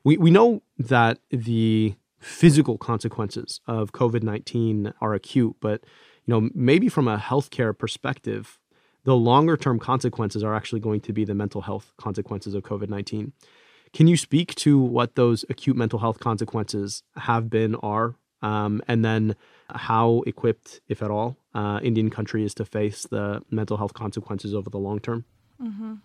We, 0.04 0.18
we 0.18 0.32
know 0.32 0.62
that 0.78 1.20
the 1.30 1.96
physical 2.20 2.78
consequences 2.78 3.62
of 3.68 3.92
COVID 3.92 4.24
19 4.24 4.94
are 5.02 5.14
acute, 5.14 5.56
but 5.60 5.84
you 6.26 6.34
know, 6.34 6.50
maybe 6.54 6.88
from 6.88 7.08
a 7.08 7.18
healthcare 7.18 7.78
perspective, 7.78 8.60
the 9.04 9.16
longer 9.16 9.58
term 9.58 9.80
consequences 9.80 10.44
are 10.44 10.56
actually 10.56 10.80
going 10.80 11.02
to 11.02 11.14
be 11.14 11.26
the 11.26 11.34
mental 11.34 11.62
health 11.62 11.94
consequences 11.98 12.54
of 12.54 12.64
COVID 12.64 12.90
19. 12.90 13.34
Can 13.94 14.08
you 14.08 14.16
speak 14.16 14.56
to 14.56 14.80
what 14.80 15.16
those 15.16 15.44
acute 15.50 15.76
mental 15.76 16.00
health 16.00 16.20
consequences 16.20 17.04
have 17.18 17.50
been, 17.50 17.76
are, 17.76 18.16
um, 18.42 18.82
and 18.88 19.04
then 19.04 19.36
how 19.70 20.24
equipped, 20.26 20.80
if 20.88 21.02
at 21.04 21.12
all, 21.12 21.38
uh, 21.54 21.80
Indian 21.84 22.10
country 22.10 22.46
is 22.46 22.54
to 22.56 22.66
face 22.66 23.06
the 23.10 23.42
mental 23.52 23.78
health 23.78 23.94
consequences 23.94 24.54
over 24.54 24.70
the 24.70 24.78
long 24.78 25.00
term? 25.00 25.26
Mm-hmm. 25.62 25.96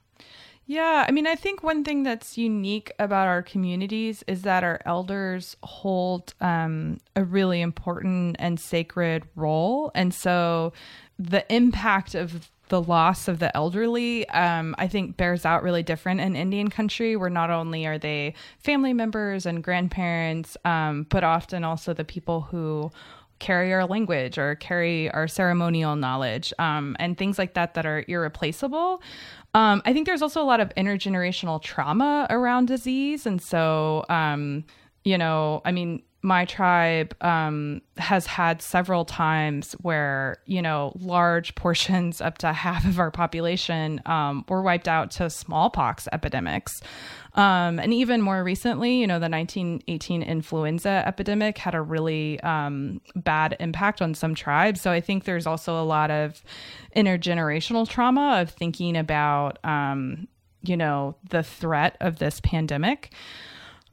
Yeah, 0.68 1.04
I 1.06 1.12
mean, 1.12 1.28
I 1.28 1.36
think 1.36 1.62
one 1.62 1.84
thing 1.84 2.02
that's 2.02 2.36
unique 2.36 2.90
about 2.98 3.28
our 3.28 3.40
communities 3.40 4.24
is 4.26 4.42
that 4.42 4.64
our 4.64 4.80
elders 4.84 5.56
hold 5.62 6.34
um, 6.40 6.98
a 7.14 7.22
really 7.22 7.60
important 7.60 8.34
and 8.40 8.58
sacred 8.58 9.22
role. 9.36 9.92
And 9.94 10.12
so 10.12 10.72
the 11.20 11.50
impact 11.54 12.16
of 12.16 12.50
the 12.68 12.82
loss 12.82 13.28
of 13.28 13.38
the 13.38 13.56
elderly, 13.56 14.28
um, 14.30 14.74
I 14.76 14.88
think, 14.88 15.16
bears 15.16 15.44
out 15.44 15.62
really 15.62 15.84
different 15.84 16.20
in 16.20 16.34
Indian 16.34 16.68
country, 16.68 17.14
where 17.14 17.30
not 17.30 17.50
only 17.50 17.86
are 17.86 17.98
they 17.98 18.34
family 18.58 18.92
members 18.92 19.46
and 19.46 19.62
grandparents, 19.62 20.56
um, 20.64 21.06
but 21.08 21.22
often 21.22 21.62
also 21.62 21.94
the 21.94 22.04
people 22.04 22.40
who 22.40 22.90
carry 23.38 23.72
our 23.72 23.86
language 23.86 24.38
or 24.38 24.54
carry 24.54 25.10
our 25.10 25.28
ceremonial 25.28 25.96
knowledge 25.96 26.52
um, 26.58 26.96
and 26.98 27.18
things 27.18 27.38
like 27.38 27.54
that 27.54 27.74
that 27.74 27.86
are 27.86 28.04
irreplaceable. 28.08 29.02
Um, 29.54 29.82
I 29.84 29.92
think 29.92 30.06
there's 30.06 30.22
also 30.22 30.42
a 30.42 30.44
lot 30.44 30.60
of 30.60 30.68
intergenerational 30.76 31.62
trauma 31.62 32.26
around 32.30 32.66
disease. 32.66 33.26
And 33.26 33.40
so, 33.40 34.04
um, 34.08 34.64
you 35.04 35.16
know, 35.16 35.62
I 35.64 35.72
mean, 35.72 36.02
my 36.26 36.44
tribe 36.44 37.14
um, 37.20 37.80
has 37.98 38.26
had 38.26 38.60
several 38.60 39.04
times 39.04 39.74
where 39.74 40.38
you 40.44 40.60
know 40.60 40.92
large 40.98 41.54
portions 41.62 42.20
up 42.20 42.36
to 42.38 42.52
half 42.52 42.84
of 42.84 42.98
our 42.98 43.12
population 43.12 44.02
um, 44.06 44.44
were 44.48 44.60
wiped 44.60 44.88
out 44.88 45.12
to 45.12 45.30
smallpox 45.30 46.08
epidemics. 46.12 46.82
Um, 47.34 47.78
and 47.78 47.92
even 47.94 48.22
more 48.22 48.42
recently 48.42 48.96
you 49.00 49.06
know 49.06 49.20
the 49.20 49.28
1918 49.28 50.22
influenza 50.22 51.04
epidemic 51.06 51.58
had 51.58 51.76
a 51.76 51.80
really 51.80 52.40
um, 52.40 53.00
bad 53.14 53.56
impact 53.60 54.02
on 54.02 54.14
some 54.14 54.34
tribes. 54.34 54.80
So 54.80 54.90
i 54.90 55.00
think 55.00 55.24
there's 55.24 55.46
also 55.46 55.80
a 55.80 55.84
lot 55.84 56.10
of 56.10 56.42
intergenerational 56.96 57.88
trauma 57.88 58.40
of 58.40 58.50
thinking 58.50 58.96
about 58.96 59.64
um, 59.64 60.26
you 60.62 60.76
know 60.76 61.14
the 61.30 61.44
threat 61.44 61.96
of 62.00 62.18
this 62.18 62.40
pandemic 62.40 63.12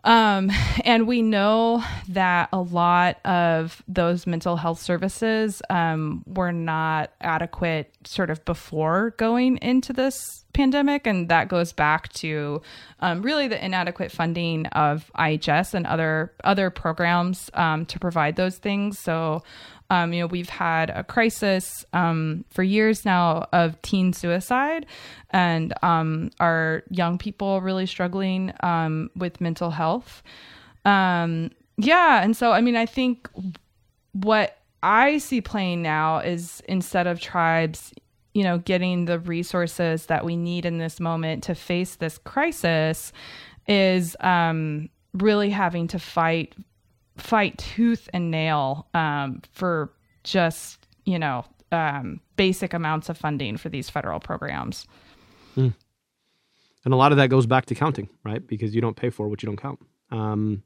um, 0.04 0.52
and 0.86 1.08
we 1.08 1.22
know 1.22 1.84
that 2.10 2.50
a 2.52 2.60
lot 2.60 3.26
of 3.26 3.82
those 3.88 4.28
mental 4.28 4.58
health 4.58 4.80
services 4.80 5.62
um, 5.70 6.24
were 6.26 6.52
not 6.52 7.12
adequate 7.22 7.92
sort 8.06 8.30
of 8.30 8.44
before 8.46 9.12
going 9.18 9.58
into 9.58 9.94
this 9.94 10.44
pandemic. 10.54 11.08
And 11.08 11.30
that 11.30 11.48
goes 11.48 11.74
back 11.74 12.12
to 12.14 12.62
um, 13.00 13.22
really 13.22 13.48
the 13.48 13.64
inadequate 13.64 14.12
funding 14.12 14.68
of 14.68 15.12
IHS 15.18 15.74
and 15.74 15.86
other 15.88 16.32
other 16.44 16.70
programs 16.70 17.50
um, 17.56 17.86
to 17.88 18.00
provide 18.00 18.36
those 18.36 18.58
things. 18.58 19.00
So 19.00 19.44
um, 19.94 20.12
you 20.12 20.22
know, 20.22 20.26
we've 20.26 20.50
had 20.50 20.90
a 20.90 21.04
crisis 21.04 21.86
um, 21.94 22.46
for 22.50 22.64
years 22.64 23.06
now 23.06 23.48
of 23.54 23.80
teen 23.84 24.12
suicide, 24.12 24.88
and 25.30 25.72
um, 25.84 26.32
our 26.40 26.82
young 26.90 27.20
people 27.20 27.62
really 27.62 27.86
struggling 27.86 28.52
um, 28.62 29.12
with 29.16 29.40
mental 29.40 29.70
health. 29.70 30.24
Um, 30.84 31.52
yeah, 31.78 32.24
and 32.24 32.36
so 32.36 32.54
I 32.54 32.62
mean, 32.62 32.76
I 32.76 32.88
think 32.88 33.30
what 34.14 34.58
I 34.82 35.20
see 35.20 35.42
playing 35.42 35.84
now 35.84 36.18
is 36.18 36.64
instead 36.68 37.06
of 37.06 37.20
tribes, 37.22 37.94
you 38.34 38.44
know, 38.44 38.58
getting 38.58 39.06
the 39.06 39.20
resources 39.20 40.08
that 40.08 40.26
we 40.26 40.36
need 40.36 40.66
in 40.66 40.80
this 40.80 41.00
moment 41.00 41.44
to 41.44 41.54
face 41.54 41.98
this 41.98 42.18
crisis, 42.18 43.14
is 43.68 44.18
um, 44.22 44.90
really 45.14 45.52
having 45.52 45.88
to 45.90 46.00
fight 46.00 46.56
fight 47.18 47.58
tooth 47.58 48.10
and 48.14 48.32
nail 48.32 48.88
um, 48.94 49.42
for 49.52 49.92
just 50.24 50.88
you 51.06 51.20
know 51.20 51.46
um, 51.72 52.20
basic 52.36 52.74
amounts 52.74 53.10
of 53.10 53.18
funding 53.18 53.58
for 53.58 53.70
these 53.70 53.90
federal 53.90 54.20
programs. 54.20 54.86
Mm. 55.56 55.74
And 56.86 56.94
a 56.94 56.98
lot 56.98 57.12
of 57.12 57.18
that 57.18 57.30
goes 57.30 57.46
back 57.46 57.66
to 57.68 57.76
counting, 57.76 58.10
right? 58.24 58.46
Because 58.46 58.76
you 58.76 58.82
don't 58.82 58.96
pay 58.96 59.10
for 59.10 59.28
what 59.28 59.42
you 59.42 59.48
don't 59.48 59.58
count. 59.58 59.80
Um, 60.12 60.64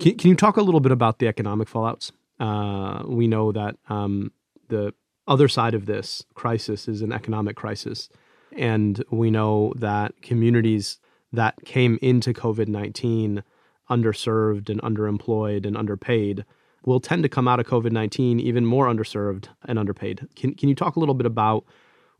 can, 0.00 0.16
can, 0.16 0.30
you 0.30 0.36
talk 0.36 0.56
a 0.56 0.62
little 0.62 0.80
bit 0.80 0.92
about 0.92 1.18
the 1.18 1.28
economic 1.28 1.68
fallouts? 1.68 2.12
Uh, 2.38 3.02
we 3.06 3.26
know 3.26 3.52
that 3.52 3.76
um, 3.88 4.32
the 4.68 4.94
other 5.26 5.48
side 5.48 5.74
of 5.74 5.86
this 5.86 6.24
crisis 6.34 6.88
is 6.88 7.02
an 7.02 7.12
economic 7.12 7.56
crisis. 7.56 8.08
And 8.56 9.02
we 9.10 9.30
know 9.30 9.72
that 9.76 10.22
communities 10.22 10.98
that 11.32 11.64
came 11.64 11.98
into 12.00 12.32
COVID 12.32 12.68
19 12.68 13.42
underserved 13.90 14.68
and 14.68 14.80
underemployed 14.82 15.66
and 15.66 15.76
underpaid 15.76 16.44
will 16.86 17.00
tend 17.00 17.22
to 17.22 17.28
come 17.28 17.48
out 17.48 17.60
of 17.60 17.66
COVID 17.66 17.92
19 17.92 18.40
even 18.40 18.66
more 18.66 18.86
underserved 18.86 19.48
and 19.66 19.78
underpaid. 19.78 20.26
Can, 20.36 20.54
can 20.54 20.68
you 20.68 20.74
talk 20.74 20.96
a 20.96 21.00
little 21.00 21.14
bit 21.14 21.26
about 21.26 21.64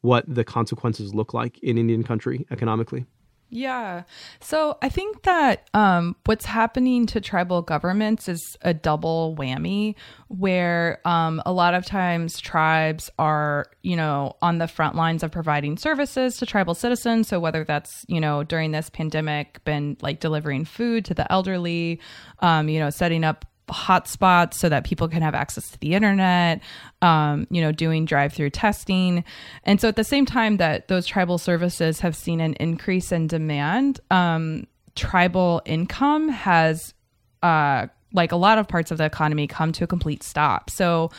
what 0.00 0.24
the 0.26 0.44
consequences 0.44 1.14
look 1.14 1.34
like 1.34 1.58
in 1.58 1.78
Indian 1.78 2.02
country 2.02 2.46
economically? 2.50 3.06
Yeah. 3.54 4.02
So 4.40 4.78
I 4.82 4.88
think 4.88 5.22
that 5.22 5.70
um, 5.74 6.16
what's 6.24 6.44
happening 6.44 7.06
to 7.06 7.20
tribal 7.20 7.62
governments 7.62 8.28
is 8.28 8.56
a 8.62 8.74
double 8.74 9.36
whammy 9.38 9.94
where 10.26 11.00
um, 11.04 11.40
a 11.46 11.52
lot 11.52 11.74
of 11.74 11.86
times 11.86 12.40
tribes 12.40 13.10
are, 13.16 13.66
you 13.82 13.94
know, 13.94 14.34
on 14.42 14.58
the 14.58 14.66
front 14.66 14.96
lines 14.96 15.22
of 15.22 15.30
providing 15.30 15.76
services 15.76 16.36
to 16.38 16.46
tribal 16.46 16.74
citizens. 16.74 17.28
So 17.28 17.38
whether 17.38 17.62
that's, 17.62 18.04
you 18.08 18.20
know, 18.20 18.42
during 18.42 18.72
this 18.72 18.90
pandemic, 18.90 19.62
been 19.62 19.98
like 20.02 20.18
delivering 20.18 20.64
food 20.64 21.04
to 21.04 21.14
the 21.14 21.30
elderly, 21.30 22.00
um, 22.40 22.68
you 22.68 22.80
know, 22.80 22.90
setting 22.90 23.22
up 23.22 23.44
hotspots 23.68 24.54
so 24.54 24.68
that 24.68 24.84
people 24.84 25.08
can 25.08 25.22
have 25.22 25.34
access 25.34 25.70
to 25.70 25.78
the 25.80 25.94
internet, 25.94 26.60
um, 27.02 27.46
you 27.50 27.60
know, 27.60 27.72
doing 27.72 28.04
drive 28.04 28.32
through 28.32 28.50
testing. 28.50 29.24
And 29.64 29.80
so 29.80 29.88
at 29.88 29.96
the 29.96 30.04
same 30.04 30.26
time 30.26 30.58
that 30.58 30.88
those 30.88 31.06
tribal 31.06 31.38
services 31.38 32.00
have 32.00 32.14
seen 32.14 32.40
an 32.40 32.54
increase 32.54 33.12
in 33.12 33.26
demand, 33.26 34.00
um, 34.10 34.66
tribal 34.94 35.62
income 35.64 36.28
has, 36.28 36.94
uh, 37.42 37.86
like 38.12 38.32
a 38.32 38.36
lot 38.36 38.58
of 38.58 38.68
parts 38.68 38.90
of 38.90 38.98
the 38.98 39.04
economy, 39.04 39.46
come 39.46 39.72
to 39.72 39.84
a 39.84 39.86
complete 39.86 40.22
stop. 40.22 40.70
So 40.70 41.10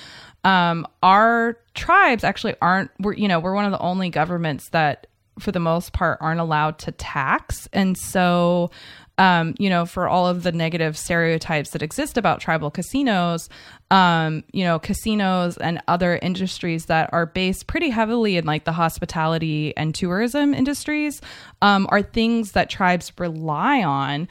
um, 0.43 0.87
our 1.03 1.57
tribes 1.73 2.23
actually 2.23 2.55
aren't, 2.61 2.91
we're, 2.99 3.13
you 3.13 3.27
know, 3.27 3.39
we're 3.39 3.55
one 3.55 3.65
of 3.65 3.71
the 3.71 3.79
only 3.79 4.09
governments 4.09 4.69
that 4.69 5.07
for 5.39 5.51
the 5.51 5.59
most 5.59 5.91
part 5.91 6.17
aren't 6.21 6.39
allowed 6.39 6.79
to 6.79 6.91
tax. 6.91 7.67
And 7.73 7.97
so 7.97 8.71
um, 9.17 9.55
you 9.57 9.69
know, 9.69 9.85
for 9.85 10.07
all 10.07 10.27
of 10.27 10.43
the 10.43 10.51
negative 10.51 10.97
stereotypes 10.97 11.71
that 11.71 11.81
exist 11.81 12.17
about 12.17 12.41
tribal 12.41 12.69
casinos, 12.69 13.49
um, 13.91 14.43
you 14.51 14.63
know, 14.63 14.77
casinos 14.79 15.57
and 15.57 15.81
other 15.87 16.17
industries 16.21 16.85
that 16.85 17.09
are 17.13 17.25
based 17.25 17.67
pretty 17.67 17.89
heavily 17.89 18.37
in 18.37 18.45
like 18.45 18.65
the 18.65 18.73
hospitality 18.73 19.75
and 19.77 19.95
tourism 19.95 20.53
industries 20.53 21.21
um, 21.61 21.87
are 21.89 22.01
things 22.01 22.51
that 22.51 22.69
tribes 22.69 23.11
rely 23.17 23.83
on 23.83 24.27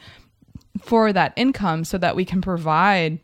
for 0.81 1.11
that 1.13 1.33
income 1.35 1.83
so 1.83 1.97
that 1.97 2.15
we 2.15 2.25
can 2.25 2.41
provide 2.41 3.19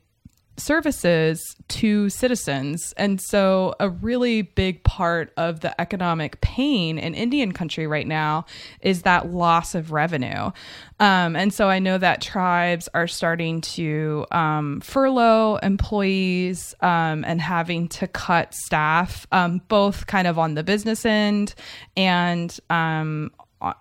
services 0.58 1.56
to 1.68 2.10
citizens. 2.10 2.94
And 2.98 3.20
so, 3.22 3.76
a 3.80 3.90
really 3.90 4.42
big 4.42 4.84
part 4.84 5.34
of 5.38 5.62
the 5.62 5.80
economic 5.80 6.42
pain 6.42 6.98
in 6.98 7.14
Indian 7.16 7.52
country 7.52 7.88
right 7.88 8.08
now 8.08 8.46
is 8.82 9.04
that 9.04 9.32
loss 9.32 9.76
of 9.76 9.92
revenue. 9.92 10.52
Um, 11.00 11.36
and 11.36 11.54
so, 11.54 11.70
I 11.70 11.80
know 11.80 11.98
that 11.98 12.22
tribes 12.22 12.90
are 12.94 13.08
starting 13.08 13.62
to 13.62 14.26
um, 14.32 14.82
furlough 14.82 15.58
employees 15.58 16.76
um, 16.82 17.24
and 17.26 17.42
having 17.42 17.88
to 17.90 18.08
cut 18.08 18.54
staff, 18.54 19.26
um, 19.32 19.62
both 19.68 20.08
kind 20.08 20.28
of 20.28 20.38
on 20.38 20.54
the 20.56 20.64
business 20.64 21.06
end 21.06 21.56
and 21.96 22.58
um, 22.70 23.32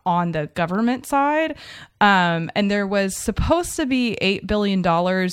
on 0.04 0.32
the 0.32 0.46
government 0.54 1.06
side. 1.06 1.56
Um, 2.00 2.50
and 2.54 2.70
there 2.70 2.86
was 2.86 3.14
supposed 3.14 3.76
to 3.76 3.84
be 3.84 4.16
$8 4.22 4.46
billion 4.46 4.84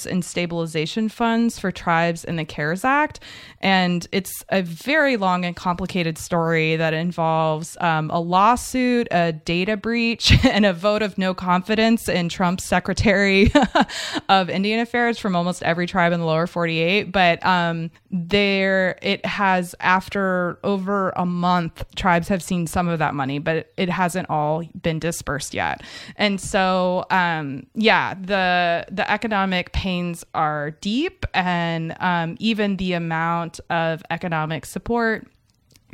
in 0.10 0.22
stabilization 0.22 1.08
funds 1.08 1.58
for 1.58 1.72
tribes 1.72 2.26
in 2.26 2.36
the 2.36 2.44
CARES 2.44 2.84
Act. 2.84 3.22
And 3.62 4.06
it's 4.12 4.44
a 4.50 4.62
very 4.62 5.16
long 5.16 5.46
and 5.46 5.56
complicated 5.56 6.18
story 6.18 6.76
that 6.76 6.94
involves 6.94 7.78
um, 7.80 8.12
a 8.12 8.20
lawsuit, 8.20 9.08
a 9.12 9.32
data 9.32 9.78
breach, 9.78 10.34
and 10.46 10.66
a 10.66 10.74
vote 10.74 11.02
of 11.02 11.18
no 11.18 11.34
confidence 11.34 12.10
in 12.10 12.28
Trump's 12.28 12.66
Secretary 12.66 13.52
of 14.30 14.50
Indian 14.50 14.82
Affairs 14.82 15.18
from 15.18 15.36
almost 15.36 15.64
every 15.64 15.88
tribe 15.88 16.12
in 16.12 16.20
the 16.20 16.26
lower 16.26 16.48
48. 16.48 17.12
But 17.14 17.44
um, 17.46 17.92
there, 18.12 19.00
it 19.02 19.26
has, 19.26 19.74
after 19.80 20.60
over 20.64 21.12
a 21.12 21.26
month, 21.26 21.86
tribes 21.96 22.28
have 22.28 22.44
seen 22.44 22.68
some 22.68 22.90
of 22.90 23.00
that 23.00 23.16
money, 23.16 23.40
but 23.40 23.72
it 23.78 23.90
hasn't 23.90 24.30
all 24.30 24.64
been 24.82 25.00
dispersed 25.00 25.54
yet. 25.54 25.82
And 26.18 26.42
so 26.42 26.57
so 26.58 27.06
um, 27.12 27.68
yeah, 27.76 28.16
the 28.16 28.84
the 28.92 29.10
economic 29.12 29.74
pains 29.74 30.26
are 30.34 30.72
deep, 30.72 31.24
and 31.36 31.96
um, 32.00 32.36
even 32.40 32.78
the 32.78 32.94
amount 32.94 33.60
of 33.70 34.02
economic 34.10 34.66
support 34.66 35.28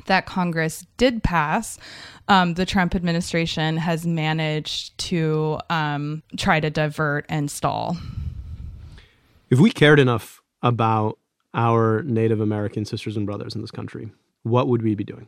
that 0.06 0.26
Congress 0.26 0.86
did 0.95 1.21
pass, 1.21 1.78
um, 2.30 2.54
the 2.54 2.65
Trump 2.65 2.95
administration 2.95 3.76
has 3.76 4.08
managed 4.08 4.97
to 4.99 5.60
um, 5.69 6.23
try 6.38 6.62
to 6.62 6.69
divert 6.69 7.26
and 7.28 7.52
stall. 7.52 7.97
If 9.49 9.60
we 9.60 9.69
cared 9.69 9.99
enough 9.99 10.41
about 10.62 11.19
our 11.54 12.04
Native 12.04 12.39
American 12.39 12.86
sisters 12.86 13.17
and 13.17 13.26
brothers 13.26 13.54
in 13.54 13.60
this 13.60 13.71
country, 13.71 14.12
what 14.43 14.69
would 14.69 14.82
we 14.82 14.95
be 14.95 15.04
doing? 15.04 15.28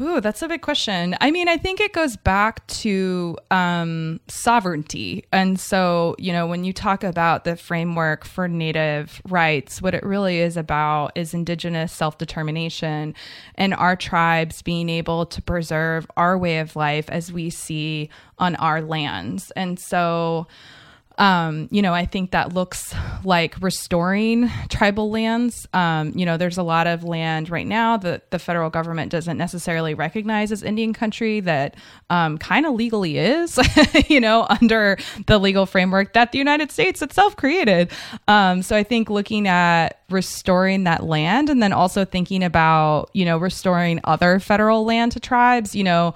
Ooh, 0.00 0.22
that's 0.22 0.40
a 0.40 0.48
big 0.48 0.62
question. 0.62 1.14
I 1.20 1.30
mean, 1.30 1.48
I 1.48 1.58
think 1.58 1.78
it 1.78 1.92
goes 1.92 2.16
back 2.16 2.66
to 2.68 3.36
um, 3.50 4.20
sovereignty. 4.26 5.26
And 5.30 5.60
so, 5.60 6.16
you 6.18 6.32
know, 6.32 6.46
when 6.46 6.64
you 6.64 6.72
talk 6.72 7.04
about 7.04 7.44
the 7.44 7.56
framework 7.56 8.24
for 8.24 8.48
Native 8.48 9.20
rights, 9.28 9.82
what 9.82 9.94
it 9.94 10.02
really 10.02 10.38
is 10.38 10.56
about 10.56 11.12
is 11.14 11.34
Indigenous 11.34 11.92
self 11.92 12.16
determination 12.16 13.14
and 13.56 13.74
our 13.74 13.94
tribes 13.94 14.62
being 14.62 14.88
able 14.88 15.26
to 15.26 15.42
preserve 15.42 16.06
our 16.16 16.38
way 16.38 16.58
of 16.58 16.74
life 16.74 17.10
as 17.10 17.30
we 17.30 17.50
see 17.50 18.08
on 18.38 18.56
our 18.56 18.80
lands. 18.80 19.50
And 19.56 19.78
so, 19.78 20.46
um, 21.18 21.68
you 21.70 21.82
know, 21.82 21.92
I 21.92 22.06
think 22.06 22.30
that 22.30 22.54
looks 22.54 22.94
like 23.24 23.60
restoring 23.60 24.50
tribal 24.68 25.10
lands. 25.10 25.66
Um, 25.72 26.12
you 26.16 26.24
know, 26.24 26.36
there's 26.36 26.58
a 26.58 26.62
lot 26.62 26.86
of 26.86 27.04
land 27.04 27.50
right 27.50 27.66
now 27.66 27.96
that 27.98 28.30
the 28.30 28.38
federal 28.38 28.70
government 28.70 29.12
doesn't 29.12 29.36
necessarily 29.36 29.94
recognize 29.94 30.52
as 30.52 30.62
Indian 30.62 30.92
country 30.92 31.40
that 31.40 31.76
um, 32.10 32.38
kind 32.38 32.66
of 32.66 32.74
legally 32.74 33.18
is, 33.18 33.58
you 34.08 34.20
know, 34.20 34.46
under 34.48 34.96
the 35.26 35.38
legal 35.38 35.66
framework 35.66 36.14
that 36.14 36.32
the 36.32 36.38
United 36.38 36.70
States 36.70 37.02
itself 37.02 37.36
created. 37.36 37.90
Um, 38.28 38.62
so 38.62 38.74
I 38.74 38.82
think 38.82 39.10
looking 39.10 39.46
at 39.46 40.00
restoring 40.08 40.84
that 40.84 41.04
land 41.04 41.50
and 41.50 41.62
then 41.62 41.72
also 41.72 42.04
thinking 42.04 42.42
about, 42.42 43.10
you 43.12 43.24
know, 43.24 43.38
restoring 43.38 44.00
other 44.04 44.38
federal 44.38 44.84
land 44.84 45.12
to 45.12 45.20
tribes, 45.20 45.74
you 45.74 45.84
know, 45.84 46.14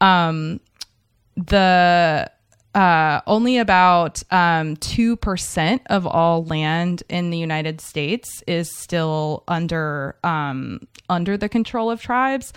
um, 0.00 0.60
the 1.36 2.30
uh, 2.76 3.22
only 3.26 3.56
about 3.56 4.22
um, 4.30 4.76
2% 4.76 5.80
of 5.86 6.06
all 6.06 6.44
land 6.44 7.02
in 7.08 7.30
the 7.30 7.38
United 7.38 7.80
States 7.80 8.42
is 8.46 8.70
still 8.76 9.44
under 9.48 10.14
um, 10.22 10.86
under 11.08 11.38
the 11.38 11.48
control 11.48 11.90
of 11.90 12.02
tribes. 12.02 12.52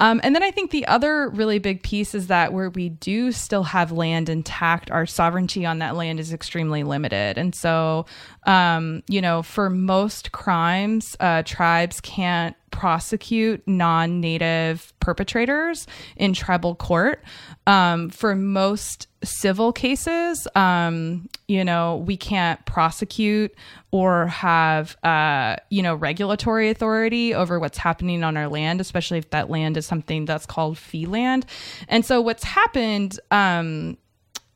Um, 0.00 0.20
and 0.24 0.34
then 0.34 0.42
I 0.42 0.50
think 0.50 0.70
the 0.70 0.86
other 0.86 1.28
really 1.28 1.58
big 1.58 1.82
piece 1.82 2.14
is 2.14 2.28
that 2.28 2.52
where 2.52 2.70
we 2.70 2.88
do 2.88 3.30
still 3.30 3.64
have 3.64 3.92
land 3.92 4.28
intact, 4.28 4.90
our 4.90 5.06
sovereignty 5.06 5.66
on 5.66 5.78
that 5.80 5.94
land 5.94 6.18
is 6.18 6.32
extremely 6.32 6.82
limited. 6.82 7.38
And 7.38 7.54
so, 7.54 8.06
um, 8.44 9.02
you 9.08 9.20
know, 9.20 9.42
for 9.42 9.68
most 9.68 10.32
crimes, 10.32 11.16
uh, 11.20 11.42
tribes 11.44 12.00
can't 12.00 12.56
prosecute 12.70 13.66
non 13.66 14.20
native 14.20 14.92
perpetrators 15.00 15.86
in 16.16 16.32
tribal 16.32 16.74
court. 16.74 17.22
Um, 17.66 18.08
for 18.10 18.34
most 18.34 19.08
civil 19.22 19.72
cases, 19.72 20.48
um, 20.54 21.28
you 21.48 21.64
know, 21.64 21.96
we 22.06 22.16
can't 22.16 22.64
prosecute 22.64 23.54
or 23.90 24.28
have, 24.28 24.96
uh, 25.04 25.56
you 25.68 25.82
know, 25.82 25.94
regulatory 25.94 26.70
authority 26.70 27.34
over 27.34 27.58
what's 27.60 27.78
happening 27.78 28.24
on 28.24 28.36
our 28.36 28.48
land, 28.48 28.80
especially 28.80 29.18
if 29.18 29.30
that 29.30 29.50
land 29.50 29.76
is 29.76 29.86
something 29.86 30.24
that's 30.24 30.46
called 30.46 30.78
fee 30.78 31.06
land. 31.06 31.44
And 31.88 32.04
so 32.04 32.20
what's 32.20 32.44
happened, 32.44 33.18
um, 33.30 33.98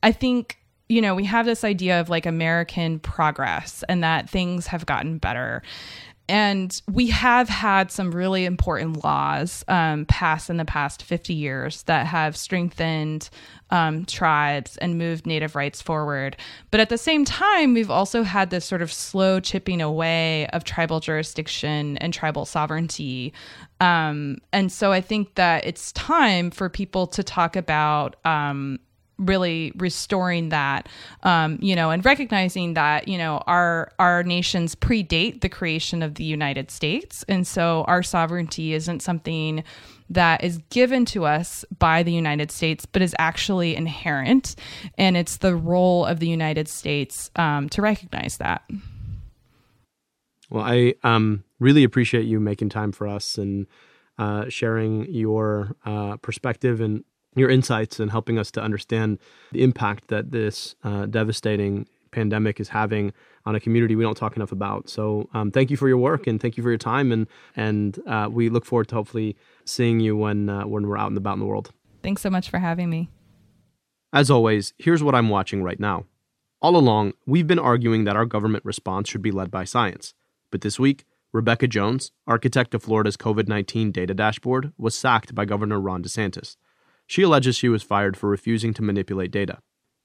I 0.01 0.11
think 0.11 0.57
you 0.87 1.01
know, 1.01 1.15
we 1.15 1.25
have 1.25 1.45
this 1.45 1.63
idea 1.63 1.99
of 1.99 2.09
like 2.09 2.25
American 2.25 2.99
progress 2.99 3.83
and 3.89 4.03
that 4.03 4.29
things 4.29 4.67
have 4.67 4.85
gotten 4.85 5.17
better. 5.17 5.63
And 6.27 6.81
we 6.91 7.07
have 7.07 7.49
had 7.49 7.91
some 7.91 8.11
really 8.11 8.45
important 8.45 9.03
laws 9.03 9.63
um, 9.67 10.05
passed 10.05 10.49
in 10.49 10.57
the 10.57 10.65
past 10.65 11.03
50 11.03 11.33
years 11.33 11.83
that 11.83 12.07
have 12.07 12.35
strengthened 12.35 13.29
um, 13.69 14.05
tribes 14.05 14.77
and 14.77 14.97
moved 14.97 15.27
Native 15.27 15.55
rights 15.55 15.83
forward. 15.83 16.35
But 16.71 16.79
at 16.79 16.89
the 16.89 16.97
same 16.97 17.25
time, 17.25 17.75
we've 17.75 17.91
also 17.91 18.23
had 18.23 18.49
this 18.49 18.65
sort 18.65 18.81
of 18.81 18.91
slow 18.91 19.39
chipping 19.39 19.81
away 19.81 20.47
of 20.47 20.63
tribal 20.63 20.99
jurisdiction 20.99 21.97
and 21.97 22.11
tribal 22.11 22.45
sovereignty. 22.45 23.31
Um, 23.79 24.37
and 24.51 24.71
so 24.71 24.91
I 24.91 25.01
think 25.01 25.35
that 25.35 25.65
it's 25.65 25.91
time 25.91 26.49
for 26.49 26.69
people 26.69 27.05
to 27.07 27.23
talk 27.23 27.55
about 27.55 28.15
um, 28.25 28.79
really 29.17 29.71
restoring 29.77 30.49
that 30.49 30.87
um, 31.23 31.57
you 31.61 31.75
know 31.75 31.89
and 31.89 32.03
recognizing 32.03 32.73
that 32.73 33.07
you 33.07 33.17
know 33.17 33.41
our 33.47 33.91
our 33.99 34.23
nations 34.23 34.75
predate 34.75 35.41
the 35.41 35.49
creation 35.49 36.03
of 36.03 36.15
the 36.15 36.23
united 36.23 36.69
states. 36.71 37.23
And 37.27 37.45
so 37.47 37.83
our 37.87 38.03
sovereignty 38.03 38.73
isn't 38.73 39.01
something 39.01 39.63
that 40.09 40.43
is 40.43 40.59
given 40.69 41.05
to 41.05 41.25
us 41.25 41.65
by 41.79 42.03
the 42.03 42.11
united 42.11 42.51
states 42.51 42.85
but 42.85 43.01
is 43.01 43.15
actually 43.19 43.75
inherent. 43.75 44.55
And 44.97 45.17
it's 45.17 45.37
the 45.37 45.55
role 45.55 46.05
of 46.05 46.19
the 46.19 46.27
united 46.27 46.67
states 46.67 47.31
um, 47.35 47.69
to 47.69 47.81
recognize 47.81 48.37
that. 48.37 48.63
Well 50.49 50.63
i 50.63 50.93
um, 51.03 51.43
really 51.59 51.83
appreciate 51.83 52.25
you 52.25 52.39
making 52.39 52.69
time 52.69 52.91
for 52.91 53.07
us 53.07 53.37
and 53.37 53.67
uh, 54.17 54.47
sharing 54.49 55.11
your 55.13 55.75
uh, 55.85 56.17
perspective 56.17 56.79
and 56.81 57.03
your 57.35 57.49
insights 57.49 57.99
and 57.99 58.11
helping 58.11 58.39
us 58.39 58.51
to 58.51 58.61
understand 58.61 59.19
the 59.51 59.63
impact 59.63 60.07
that 60.07 60.31
this 60.31 60.75
uh, 60.83 61.05
devastating 61.05 61.87
pandemic 62.11 62.59
is 62.59 62.69
having 62.69 63.13
on 63.45 63.55
a 63.55 63.59
community 63.59 63.95
we 63.95 64.03
don't 64.03 64.17
talk 64.17 64.35
enough 64.35 64.51
about. 64.51 64.89
So 64.89 65.29
um, 65.33 65.51
thank 65.51 65.69
you 65.69 65.77
for 65.77 65.87
your 65.87 65.97
work 65.97 66.25
and 66.27 66.41
thank 66.41 66.57
you 66.57 66.63
for 66.63 66.69
your 66.69 66.77
time 66.77 67.11
and 67.11 67.27
and 67.55 67.99
uh, 68.07 68.29
we 68.31 68.49
look 68.49 68.65
forward 68.65 68.87
to 68.87 68.95
hopefully 68.95 69.35
seeing 69.65 69.99
you 69.99 70.15
when 70.15 70.49
uh, 70.49 70.65
when 70.65 70.87
we're 70.87 70.97
out 70.97 71.09
and 71.09 71.17
about 71.17 71.33
in 71.33 71.39
the 71.39 71.45
world. 71.45 71.71
Thanks 72.01 72.21
so 72.21 72.29
much 72.29 72.49
for 72.49 72.59
having 72.59 72.89
me. 72.89 73.09
As 74.13 74.31
always, 74.31 74.73
here's 74.77 75.03
what 75.03 75.13
I'm 75.13 75.29
watching 75.29 75.61
right 75.61 75.79
now. 75.79 76.05
All 76.61 76.77
along, 76.77 77.13
we've 77.25 77.47
been 77.47 77.59
arguing 77.59 78.05
that 78.05 78.15
our 78.15 78.25
government 78.25 78.63
response 78.63 79.09
should 79.09 79.21
be 79.21 79.31
led 79.31 79.51
by 79.51 79.65
science. 79.65 80.13
But 80.51 80.61
this 80.61 80.79
week, 80.79 81.03
Rebecca 81.33 81.67
Jones, 81.67 82.11
architect 82.25 82.73
of 82.73 82.81
Florida's 82.81 83.17
COVID 83.17 83.49
19 83.49 83.91
data 83.91 84.13
dashboard, 84.13 84.71
was 84.77 84.95
sacked 84.95 85.35
by 85.35 85.43
Governor 85.43 85.81
Ron 85.81 86.01
DeSantis. 86.01 86.55
She 87.07 87.21
alleges 87.21 87.55
she 87.55 87.69
was 87.69 87.83
fired 87.83 88.17
for 88.17 88.29
refusing 88.29 88.73
to 88.75 88.81
manipulate 88.81 89.31
data. 89.31 89.59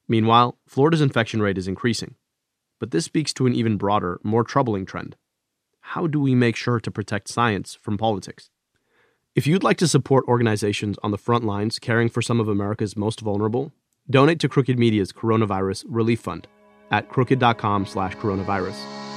Meanwhile, 0.09 0.59
Florida's 0.67 1.01
infection 1.01 1.41
rate 1.41 1.59
is 1.59 1.69
increasing. 1.69 2.17
But 2.79 2.91
this 2.91 3.05
speaks 3.05 3.33
to 3.35 3.47
an 3.47 3.55
even 3.55 3.77
broader, 3.77 4.21
more 4.23 4.45
troubling 4.45 4.87
trend. 4.87 5.17
How 5.81 6.07
do 6.07 6.21
we 6.21 6.35
make 6.35 6.57
sure 6.57 6.81
to 6.81 6.91
protect 6.91 7.29
science 7.29 7.79
from 7.81 7.99
politics? 7.99 8.51
If 9.35 9.47
you'd 9.47 9.63
like 9.63 9.77
to 9.79 9.89
support 9.89 10.27
organizations 10.27 10.99
on 11.03 11.11
the 11.11 11.19
front 11.19 11.45
lines 11.45 11.79
caring 11.79 12.09
for 12.09 12.21
some 12.21 12.41
of 12.41 12.49
America's 12.49 12.97
most 12.97 13.21
vulnerable, 13.21 13.73
donate 14.09 14.41
to 14.41 14.49
Crooked 14.49 14.79
Media's 14.79 15.13
Coronavirus 15.13 15.85
Relief 15.89 16.21
Fund 16.21 16.49
at 16.91 17.09
crooked.com/coronavirus. 17.09 19.10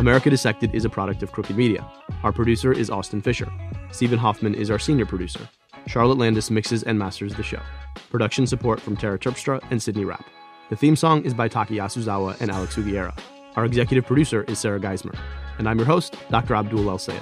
America 0.00 0.30
Dissected 0.30 0.74
is 0.74 0.86
a 0.86 0.88
product 0.88 1.22
of 1.22 1.30
Crooked 1.30 1.54
Media. 1.54 1.86
Our 2.22 2.32
producer 2.32 2.72
is 2.72 2.88
Austin 2.88 3.20
Fisher. 3.20 3.52
Stephen 3.92 4.18
Hoffman 4.18 4.54
is 4.54 4.70
our 4.70 4.78
senior 4.78 5.04
producer. 5.04 5.46
Charlotte 5.86 6.16
Landes 6.16 6.50
mixes 6.50 6.82
and 6.82 6.98
masters 6.98 7.34
the 7.34 7.42
show. 7.42 7.60
Production 8.08 8.46
support 8.46 8.80
from 8.80 8.96
Tara 8.96 9.18
Terpstra 9.18 9.62
and 9.70 9.82
Sydney 9.82 10.06
Rapp. 10.06 10.24
The 10.70 10.76
theme 10.76 10.96
song 10.96 11.22
is 11.26 11.34
by 11.34 11.48
Taka 11.48 11.74
Yasuzawa 11.74 12.40
and 12.40 12.50
Alex 12.50 12.76
Sugiura. 12.76 13.14
Our 13.56 13.66
executive 13.66 14.06
producer 14.06 14.44
is 14.44 14.58
Sarah 14.58 14.80
Geismer. 14.80 15.18
And 15.58 15.68
I'm 15.68 15.76
your 15.76 15.86
host, 15.86 16.16
Dr. 16.30 16.54
Abdul 16.54 16.88
El 16.88 16.98
Sayed. 16.98 17.20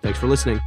Thanks 0.00 0.20
for 0.20 0.28
listening. 0.28 0.60